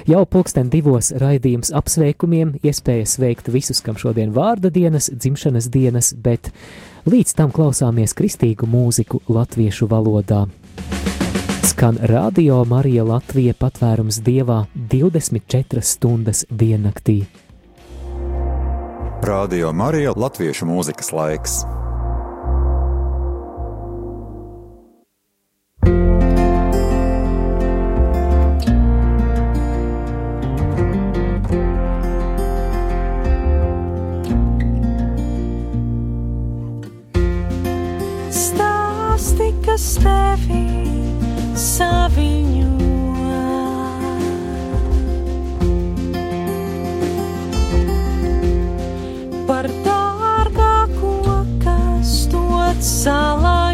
Jau 0.05 0.21
pulksten 0.29 0.67
divos 0.69 1.09
raidījums 1.17 1.71
apsveikumiem, 1.73 2.51
iespēja 2.61 3.07
sveikt 3.09 3.47
visus, 3.49 3.79
kam 3.81 3.97
šodien 3.97 4.35
vārda 4.35 4.69
dienas, 4.69 5.07
dzimšanas 5.09 5.69
dienas, 5.73 6.11
bet 6.13 6.51
līdz 7.09 7.33
tam 7.39 7.53
klausāmies 7.53 8.13
kristīgu 8.13 8.69
mūziku 8.69 9.23
latviešu 9.25 9.89
valodā. 9.89 10.43
Skan 11.65 11.97
radio 12.05 12.59
Marija 12.69 13.03
Latvija 13.03 13.55
patvērums 13.57 14.21
dievā 14.21 14.67
24 14.93 15.81
stundas 15.81 16.45
diennaktī. 16.53 17.23
Radio 19.25 19.73
Marija 19.73 20.13
Latviešu 20.13 20.69
mūzikas 20.69 21.09
laiks. 21.17 21.63
es 39.75 39.85
tevi 39.99 40.61
saviņo. 41.59 42.69
Par 49.49 49.69
dārgāko, 49.89 51.13
kas 51.65 52.15
to 52.31 52.47
salā. 52.79 53.64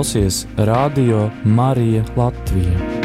Klausies 0.00 0.46
Radio 0.56 1.30
Marija 1.44 2.04
Latvija. 2.16 2.99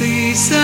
see. 0.00 0.59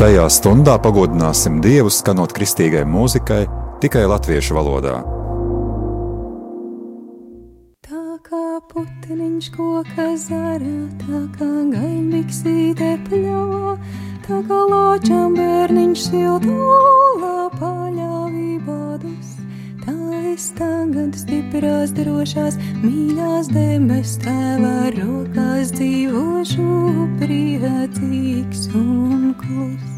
Šajā 0.00 0.22
stundā 0.32 0.78
pagodināsim 0.80 1.58
Dievu 1.60 1.90
skanot 1.92 2.32
kristīgai 2.32 2.86
mūzikai 2.88 3.42
tikai 3.82 4.06
latviešu 4.08 4.54
valodā. 4.56 4.94
Tā 7.84 8.16
kā 8.24 8.44
putniņš 8.70 9.50
koka 9.58 10.06
zarā, 10.22 10.72
tā 11.02 11.20
kā 11.34 11.50
gaļmiksīte 11.74 12.88
pļāvā, 13.10 13.74
tā 14.24 14.40
kā 14.48 14.60
ločam 14.72 15.36
bērniņš 15.36 16.06
siltulā 16.06 16.69
stiprās, 21.90 22.54
drošās, 22.54 22.56
mīļās 22.82 23.48
debes 23.50 24.18
tēvā 24.22 24.90
rokās 24.94 25.72
dzīvošu 25.74 26.66
priecīgs 27.18 28.68
un 28.74 29.34
klus. 29.34 29.88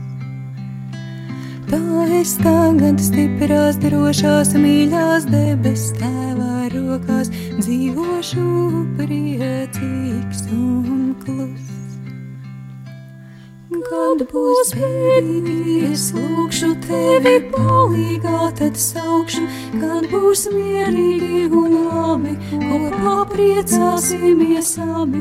Tā 1.68 1.80
es 2.20 2.36
tagad 2.40 3.00
stiprās, 3.00 3.76
drošās, 3.76 4.54
mīļās 4.54 5.28
debes 5.28 5.92
tēvā 5.98 6.68
rokās 6.72 7.30
dzīvošu 7.60 8.48
priecīgs 8.96 10.48
un 10.52 11.14
klus. 11.24 11.81
Kad 13.92 14.22
būs 14.24 14.70
bēdīgs, 14.72 16.02
lūkšu 16.16 16.68
tevi 16.86 17.32
palīgā, 17.52 18.46
tad 18.56 18.78
saukšu, 18.80 19.42
kad 19.74 20.06
būs 20.08 20.46
mierīgi 20.48 21.50
un 21.52 21.74
labi, 21.90 22.32
kopā 22.54 23.12
priecāsimies 23.34 24.70
abi. 24.80 25.20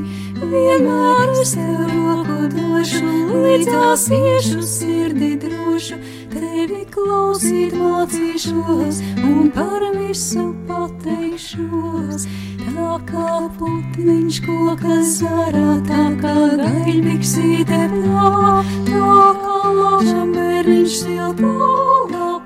Vienmēr 0.53 1.33
es 1.41 1.51
tev 1.57 1.81
roku 1.89 2.47
došu, 2.53 3.01
līdzās 3.33 4.05
iešu 4.15 4.63
sirdi 4.63 5.33
drošu 5.43 5.99
tevi 6.31 6.85
klausīt 6.95 7.75
mācīšos 7.75 9.03
un 9.19 9.51
par 9.51 9.83
visu 9.97 10.47
pateikšos. 10.71 12.29
Tā 12.61 12.91
kā 13.09 13.29
putniņš 13.57 14.37
koka 14.45 14.97
zarā, 15.07 15.73
tā 15.87 16.03
kā 16.21 16.35
gaļbiksīte 16.59 17.79
plā, 17.93 18.61
tā 18.89 19.09
kā 19.41 19.57
lažam 19.77 20.31
bērniņš 20.35 20.97
siltā, 21.01 21.51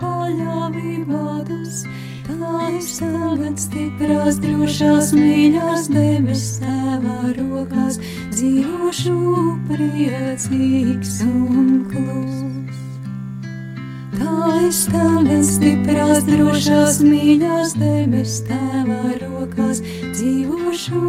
paļāvībā 0.01 1.27
tas. 1.51 1.83
Tā 2.29 2.55
es 2.71 2.91
tagad 3.01 3.59
stiprās, 3.59 4.41
drošās 4.43 5.13
mīļās 5.19 5.91
debes 5.91 6.49
tēvā 6.63 7.35
rokās, 7.39 7.99
dzīvošu 8.35 9.17
priecīgs 9.69 11.17
un 11.27 11.81
kluss. 11.91 12.54
Tā 14.15 14.59
izskanēs 14.63 15.49
stiprās, 15.57 16.23
drošās 16.27 17.01
mīļās 17.03 17.73
debes 17.79 18.37
tēvā 18.47 19.17
rokās, 19.19 19.81
dzīvošu 20.15 21.01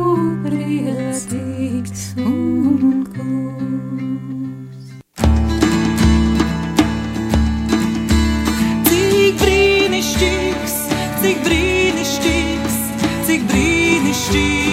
priecīgs 0.43 2.05
un 2.25 3.07
klūs. 3.15 4.93
Cik 8.91 9.43
brīnišķīgs, 9.45 10.79
cik 11.23 11.43
brīnišķīgs, 11.47 12.79
cik 13.31 13.51
brīnišķīgs. 13.53 14.66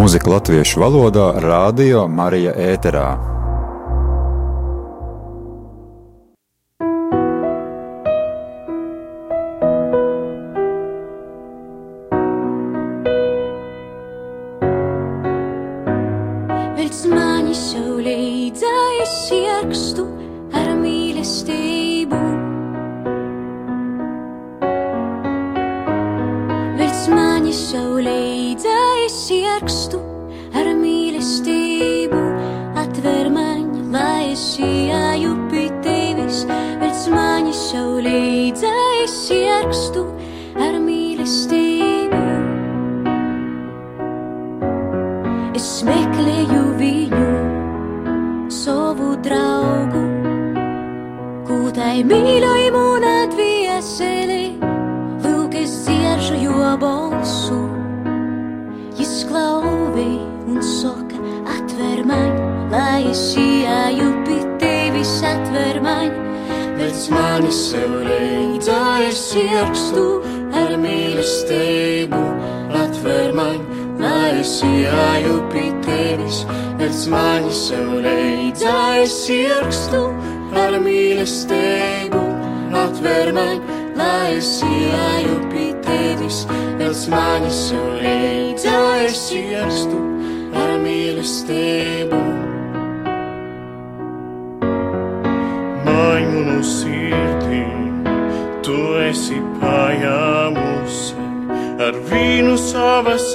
mūzika 0.00 0.30
latviešu 0.32 0.80
valodā 0.80 1.26
Rādio 1.44 2.06
Marija 2.08 2.54
Ēterā. 2.56 3.39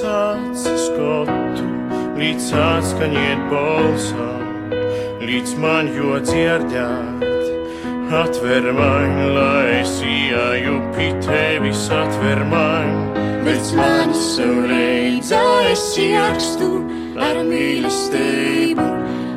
acis 0.06 0.86
skatu, 0.88 1.66
līdz 2.16 2.48
atskaņiet 2.62 3.46
balsām, 3.50 4.74
līdz 5.26 5.54
man 5.62 5.90
jo 5.94 6.18
dzirdēt. 6.22 7.24
Atver 8.06 8.68
man, 8.70 9.16
lai 9.34 9.80
es 9.80 9.96
ienāku 10.06 10.76
pie 10.94 11.08
tevis, 11.24 11.88
atver 11.90 12.44
man, 12.46 12.92
līdz 13.46 13.72
man 13.74 14.14
saulēdzā 14.14 15.42
es 15.72 15.86
iekstu 15.98 16.70
ar 17.18 17.42
mīlestību. 17.48 18.86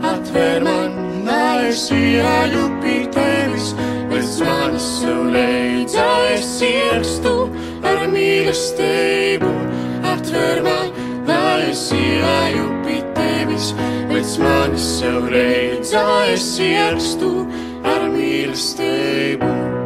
Atver 0.06 0.62
man, 0.68 0.94
lai 1.26 1.72
es 1.72 1.88
ienāku 1.96 2.68
pie 2.84 3.00
tevis, 3.18 3.74
līdz 4.14 4.38
man 4.46 4.78
saulēdzā 4.86 6.12
es 6.36 6.54
iekstu 6.70 7.36
ar 7.90 8.06
mīlestību 8.14 9.69
pēc 14.20 14.38
manis 14.44 14.88
sev 15.00 15.30
reidzā 15.32 16.06
es 16.34 16.48
ierakstu 16.60 17.32
ar 17.88 18.10
mīlestību. 18.14 19.79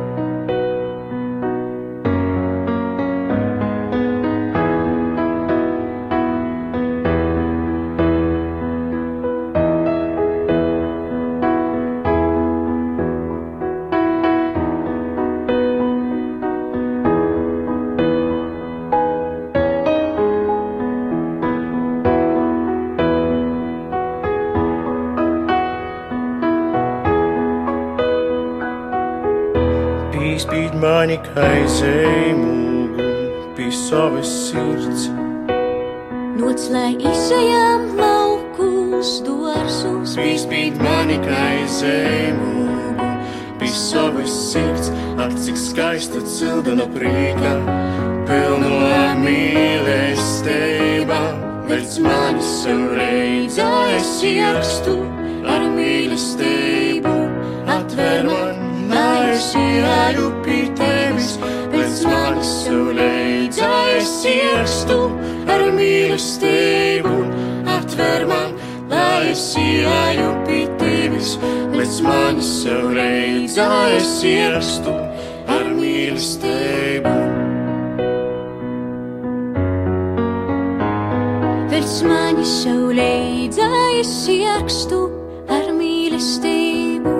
Kaizēji 31.32 32.34
mūgu, 32.38 33.08
pie 33.58 33.70
savas 33.74 34.32
sirds. 34.50 35.08
Noc, 36.40 36.66
lai 36.74 36.92
izejām 37.00 37.94
laukus, 37.98 39.16
dārzus, 39.26 40.18
Pīspīd 40.20 40.82
mani 40.84 41.18
kaizēji 41.24 42.34
mūgu, 42.42 43.08
pie 43.62 43.72
savas 43.72 44.34
sirds. 44.52 44.92
Ak, 45.24 45.32
cik 45.40 45.58
skaista 45.62 46.20
cildena 46.28 46.86
prīka, 46.92 47.54
pilno 48.28 48.74
mīlestība. 49.24 51.22
Pēc 51.70 51.96
manis 52.04 52.52
es 53.94 54.10
ierakstu 54.28 54.98
ar 55.48 55.64
mīlestību, 55.74 56.63
pēc 71.94 72.02
manis 72.02 72.48
sev 72.64 72.86
reidzā 72.98 73.66
es 73.94 74.08
ierakstu 74.26 74.94
ar 75.54 75.68
mīlestību. 75.78 77.12
Pēc 81.70 81.94
manis 82.10 82.54
sev 82.64 82.96
leidzā 82.98 83.70
es 84.00 84.14
ierakstu 84.26 85.04
ar 85.54 85.70
mīlestību. 85.78 87.14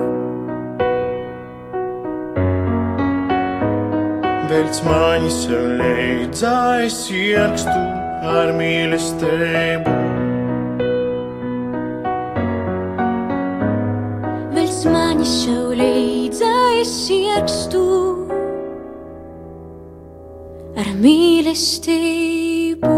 Velc 4.50 4.82
mani 4.88 5.30
sev 5.38 5.68
leidzā, 5.84 6.56
es 6.88 6.98
ierakstu 7.14 7.78
ar 8.34 8.50
mīlestību. 8.58 10.03
Es 15.24 17.08
ierakstu 17.08 17.80
ar 20.76 20.88
mīlestību. 21.00 22.90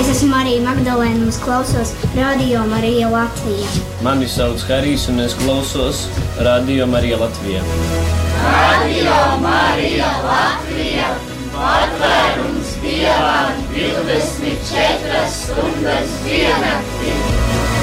Es 0.00 0.08
esmu 0.08 0.30
Marija 0.32 0.64
Magdalēna 0.64 1.20
un 1.20 1.28
es 1.28 1.36
klausos 1.44 1.92
Radio 2.16 2.64
Marija 2.72 3.12
Latvijā. 3.12 3.68
Mani 4.06 4.24
sauc 4.24 4.64
Harijs 4.70 5.10
un 5.12 5.20
es 5.26 5.36
klausos 5.44 6.06
Radio 6.40 6.88
Marija 6.88 7.20
Latvijā. 7.20 8.25
Radio 8.44 9.16
Marija 9.40 10.10
Latvija 10.24 11.08
patvērums 11.54 12.74
Dievam 12.82 13.62
24 13.76 15.24
stundas 15.38 16.20
diennaktī. 16.24 17.75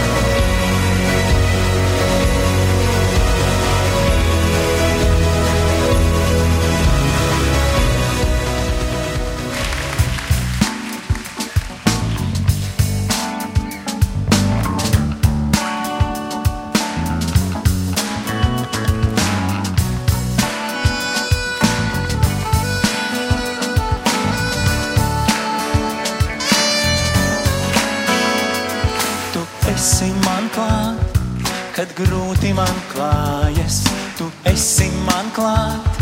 Kad 31.93 32.07
grūti 32.07 32.53
man 32.53 32.73
klājas. 32.91 33.83
Tu 34.17 34.25
esi 34.45 34.89
man 35.05 35.29
klāt, 35.35 35.99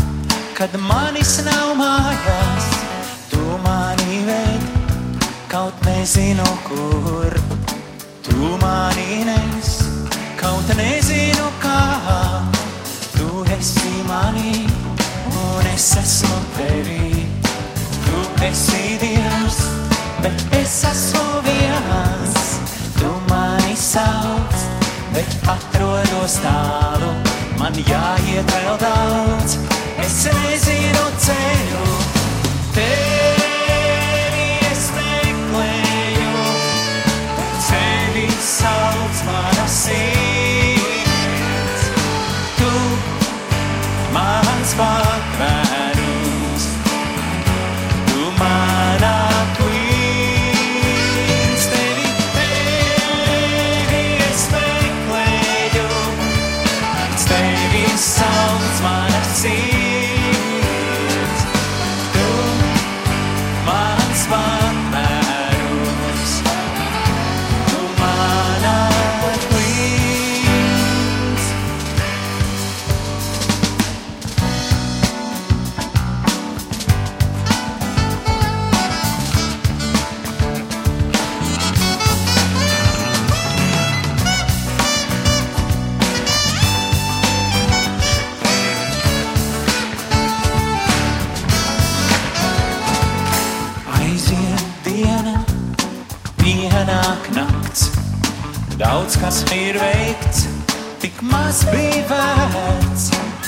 kad 0.56 0.74
manis 0.80 1.40
nav 1.44 1.74
mājās. 1.76 2.68
Tu 3.30 3.40
mani 3.64 4.22
ved, 4.26 4.62
kaut 5.48 5.74
nezinu 5.84 6.46
kur. 6.68 7.36
Tu 8.22 8.56
mani 8.62 9.24
nes, 9.24 9.82
kaut 10.40 10.68
nezinu 10.76 11.50
kā. 11.60 11.82
Tu 13.16 13.44
esi 13.58 14.02
mani, 14.08 14.66
un 15.28 15.70
es 15.74 15.92
esmu 15.96 16.40
tevi. 16.56 17.26
Tu 18.06 18.26
esi 18.48 18.98
Dievs, 19.00 19.64
bet 20.22 20.60
es 20.62 20.84
esmu 20.84 21.42
viens. 21.44 22.21
Bet 25.22 25.48
atrodos 25.48 26.38
tālu. 26.42 27.12
Man 27.60 27.76
jāiet 27.86 28.50
vēl 28.56 28.78
daudz, 28.82 29.58
es 30.02 30.18
nezinu 30.26 31.06
ceļu. 31.26 31.84
Tevi 32.74 34.50
es 34.72 34.90
meklēju, 34.96 36.34
tevi 37.70 38.28
sauc 38.50 39.24
mana 39.30 39.68
sirds. 39.68 40.31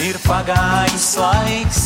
Ir 0.05 0.19
pagājis 0.21 1.05
laiks, 1.17 1.79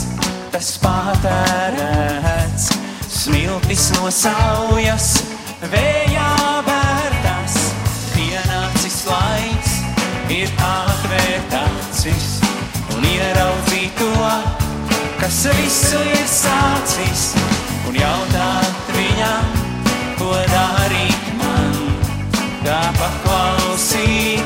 tas 0.51 0.73
patērēts, 0.83 2.64
smiltis 3.07 3.85
no 3.95 4.09
saujas, 4.11 5.07
vējā 5.71 6.33
vērtas. 6.66 7.55
Pienācis 8.16 8.97
laiks, 9.07 9.77
ir 10.35 10.51
atvērt 10.66 11.55
acis 11.61 12.27
un 12.97 13.07
ieraudzīt 13.07 13.95
to, 14.03 14.11
kas 15.23 15.39
visu 15.61 16.03
ir 16.03 16.27
sācis. 16.35 17.29
Un 17.87 18.03
jautāt 18.03 18.95
viņam, 18.99 19.55
ko 20.19 20.35
darīt 20.57 21.31
man, 21.39 21.79
kā 22.66 22.83
paklausīt. 22.99 24.38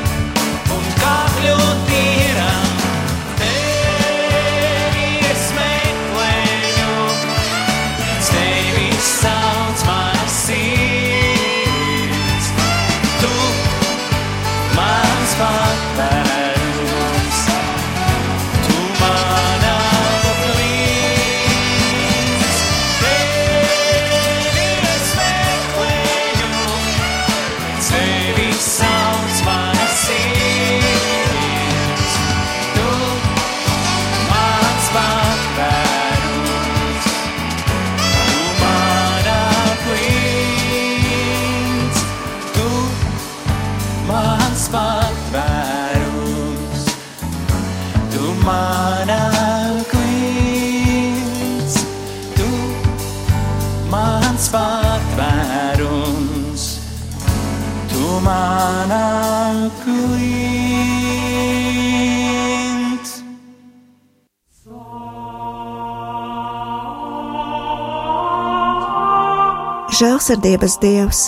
Žēlsirdības 70.03 70.73
Dievs, 70.81 71.19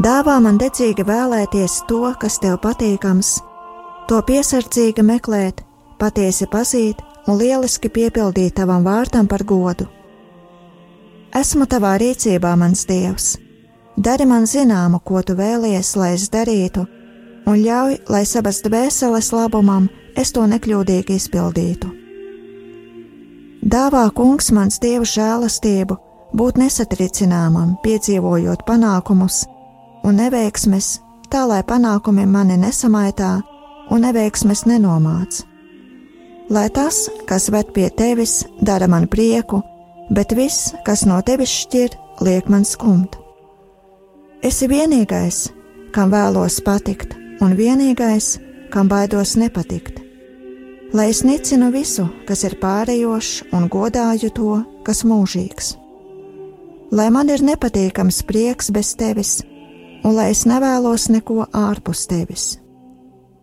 dāvā 0.00 0.38
man 0.40 0.56
dedzīgi 0.56 1.04
vēlēties 1.04 1.74
to, 1.84 1.98
kas 2.16 2.38
tev 2.40 2.54
patīkams, 2.62 3.34
to 4.08 4.22
piesardzīgi 4.24 5.04
meklēt, 5.04 5.60
patiesi 6.00 6.48
pazīt 6.48 7.02
un 7.28 7.36
lieliski 7.36 7.90
piepildīt 7.92 8.56
tavam 8.56 8.88
vārtam 8.88 9.28
par 9.28 9.44
godu. 9.44 9.84
Esmu 11.36 11.68
tavā 11.68 11.98
rīcībā, 12.00 12.54
mans 12.56 12.86
Dievs, 12.88 13.34
dari 14.00 14.24
man 14.24 14.48
zināmu, 14.48 15.04
ko 15.04 15.20
tu 15.20 15.36
vēlies, 15.36 15.92
lai 16.00 16.14
es 16.16 16.30
darītu, 16.32 16.88
un 17.44 17.60
ļauj, 17.60 18.00
lai 18.08 18.24
savas 18.24 18.64
dvēseles 18.64 19.34
labumam 19.36 19.92
es 20.16 20.32
to 20.32 20.48
nekļūdīgi 20.48 21.20
izpildītu. 21.20 21.96
Dāvā 23.60 24.08
kungs 24.16 24.54
mans 24.56 24.80
dievu 24.80 25.04
žēlastību, 25.04 26.06
būt 26.36 26.58
nesatricināmam, 26.60 27.76
piedzīvojot 27.84 28.64
panākumus 28.66 29.44
un 30.06 30.18
neveiksmes, 30.20 30.98
tā 31.30 31.44
lai 31.48 31.62
panākumi 31.66 32.26
mani 32.26 32.58
nesamaitā 32.60 33.38
un 33.90 34.04
neveiksmes 34.06 34.64
nenomāc. 34.70 35.42
Lai 36.50 36.66
tas, 36.74 37.04
kas 37.26 37.50
ved 37.54 37.70
pie 37.74 37.88
tevis, 37.94 38.44
dara 38.60 38.88
man 38.90 39.06
prieku, 39.10 39.62
bet 40.10 40.34
viss, 40.34 40.72
kas 40.86 41.04
no 41.06 41.20
tevis 41.22 41.52
šķir, 41.62 41.94
liek 42.26 42.50
man 42.50 42.66
skumt. 42.66 43.18
Esi 44.42 44.66
vienīgais, 44.70 45.50
kam 45.94 46.10
vēlos 46.10 46.58
patikt, 46.66 47.14
un 47.44 47.54
vienīgais, 47.58 48.38
kam 48.72 48.88
baidos 48.88 49.36
nepatikt. 49.38 50.00
Lai 50.94 51.10
es 51.12 51.22
nicinu 51.22 51.70
visu, 51.70 52.08
kas 52.26 52.42
ir 52.48 52.58
pārējošs, 52.58 53.52
un 53.54 53.68
godāju 53.70 54.32
to, 54.34 54.56
kas 54.82 55.04
mūžīgs 55.06 55.76
lai 56.90 57.10
man 57.10 57.30
ir 57.30 57.42
nepatīkams 57.44 58.22
prieks 58.26 58.70
bez 58.74 58.94
tevis, 58.98 59.40
un 60.04 60.16
lai 60.16 60.30
es 60.34 60.44
nevēlos 60.48 61.08
neko 61.10 61.46
ārpus 61.54 62.06
tevis. 62.10 62.46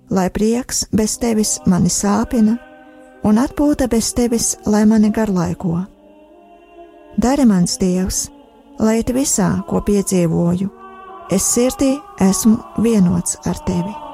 Lai 0.10 0.30
prieks 0.32 0.86
bez 0.96 1.18
tevis 1.20 1.58
mani 1.68 1.92
sāpina, 1.92 2.58
un 3.28 3.40
atpūta 3.42 3.90
bez 3.92 4.14
tevis, 4.16 4.56
lai 4.66 4.86
mani 4.86 5.12
garlaiko. 5.12 5.82
Dari 7.18 7.46
mans 7.50 7.78
dievs, 7.82 8.28
lai 8.80 9.00
it 9.02 9.12
visā, 9.12 9.50
ko 9.68 9.82
piedzīvoju, 9.82 10.70
es 11.32 11.54
sirdī 11.56 11.96
esmu 12.24 12.84
vienots 12.84 13.40
ar 13.46 13.64
tevi. 13.68 14.07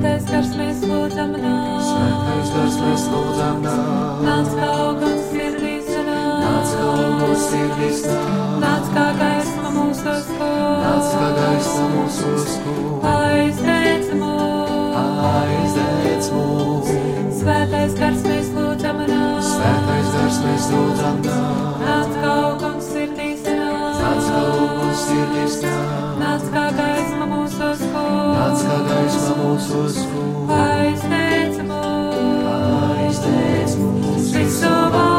Svētais 0.00 0.30
gars 0.32 0.52
mēs 0.56 0.78
lūdzam 0.88 1.32
nāk. 1.36 1.80
Svētais 1.84 2.52
gars 2.54 2.76
mēs 2.80 3.02
lūdzam 3.12 3.58
nāk. 3.66 4.22
Nāc 4.24 4.54
kā 4.56 4.68
augums 4.84 5.26
sirdīs 5.28 5.90
nāk. 6.06 6.38
Nāc 6.40 6.70
kā 6.72 6.86
augums 6.92 7.42
sirdīs 7.50 8.00
nāk. 8.08 8.30
Nāc 8.62 8.88
kā 8.94 9.04
gaisma 9.18 9.72
mūsos 9.74 10.30
kūr. 10.30 10.72
Nāc 10.86 11.10
kā 11.18 11.28
gaisma 11.36 11.84
mūsos 11.98 12.56
kūr. 12.64 12.88
Aizdēc 13.10 14.08
mūs. 14.22 15.20
Aizdēc 15.34 16.32
mūs. 16.38 16.96
Svētais 17.42 18.00
gars 18.00 18.26
mēs 18.30 18.50
lūdzam 18.56 19.04
nāk. 19.04 19.44
Svētais 19.50 20.10
gars 20.16 20.42
mēs 20.46 20.72
lūdzam 20.78 21.22
nāk. 21.28 21.84
Nāc 21.84 22.16
kā 22.16 22.34
augums 22.48 22.90
sirdīs 22.96 23.44
nāk. 23.52 24.00
Nāc 24.00 24.32
kā 24.32 24.42
augums 24.48 25.06
sirdīs 25.10 25.62
nāk. 25.68 26.20
Nāc 26.24 26.52
kā 26.56 26.68
gaisma 26.80 27.09
mūsos 27.28 27.84
kūr. 27.84 28.32
Nāc 28.38 28.64
kā 28.64 28.80
gaisma 28.88 29.36
mūsos 29.42 30.00
kūr. 30.14 30.56
Aizdēc 30.56 31.62
mūs. 31.68 32.50
Aizdēc 32.56 33.78
mūs. 33.84 34.34
Visu 34.38 34.74
varenais 34.74 35.09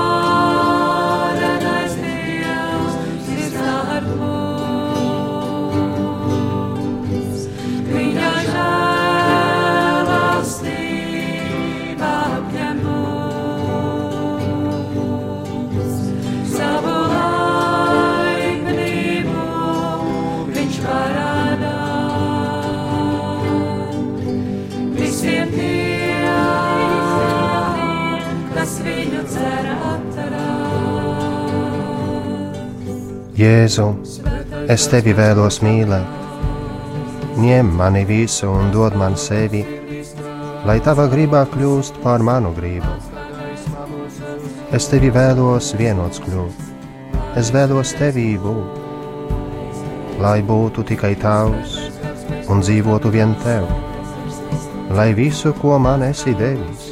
Jēzu, 33.41 33.85
es 34.69 34.83
tevi 34.91 35.15
vēlos 35.17 35.55
mīlēt. 35.65 36.11
Ņem 37.41 37.71
mani 37.79 38.03
visu 38.05 38.45
un 38.51 38.69
dod 38.69 38.93
man 38.99 39.15
sevi, 39.17 39.63
lai 40.67 40.75
tava 40.85 41.07
gribā 41.09 41.41
kļūst 41.49 41.97
par 42.03 42.21
manu 42.27 42.51
gribu. 42.53 42.91
Es 44.77 44.91
tevi 44.91 45.09
vēlos 45.15 45.71
vienots 45.79 46.21
kļūt, 46.21 46.61
es 47.41 47.49
vēlos 47.55 47.95
tevī 47.97 48.27
būt, 48.45 48.77
lai 50.21 50.37
būtu 50.45 50.85
tikai 50.93 51.15
tavs 51.23 51.79
un 52.45 52.61
dzīvotu 52.61 53.09
vien 53.15 53.33
tev, 53.41 53.65
lai 54.93 55.15
visu, 55.17 55.55
ko 55.63 55.79
man 55.81 56.05
esi 56.11 56.37
devis, 56.37 56.91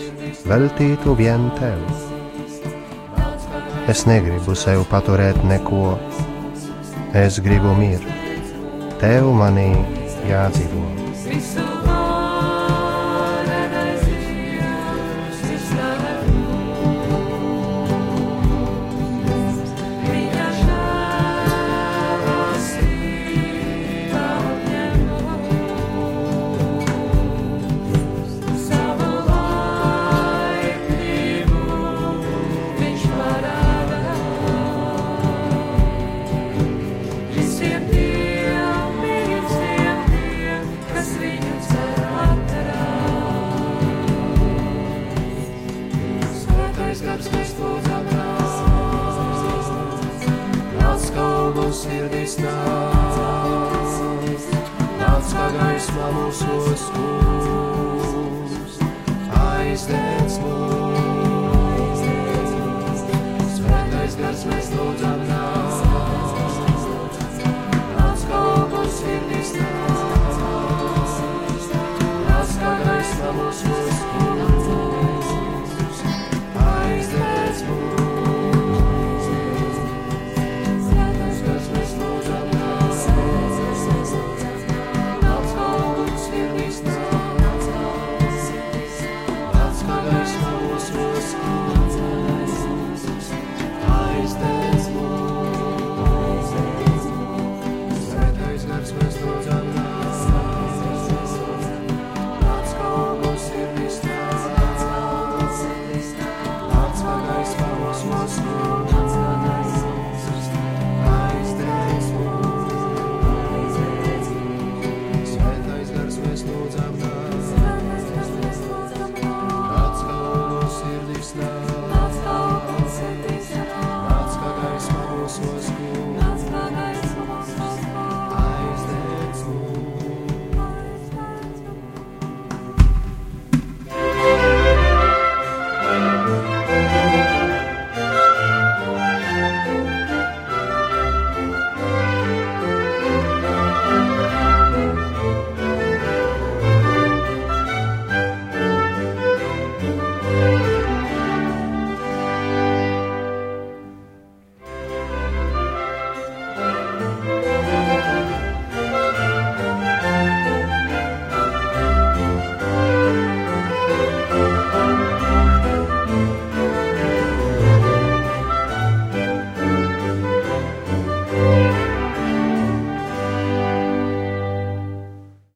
veltītu 0.50 1.14
vien 1.20 1.52
tev. 1.62 1.84
Es 3.92 4.08
negribu 4.10 4.58
sev 4.58 4.88
paturēt 4.90 5.44
neko, 5.46 6.00
es 7.14 7.40
gribu 7.42 7.74
mirt, 7.80 8.06
tev 9.02 9.34
manī 9.34 9.72
jādzīvo. 10.30 10.99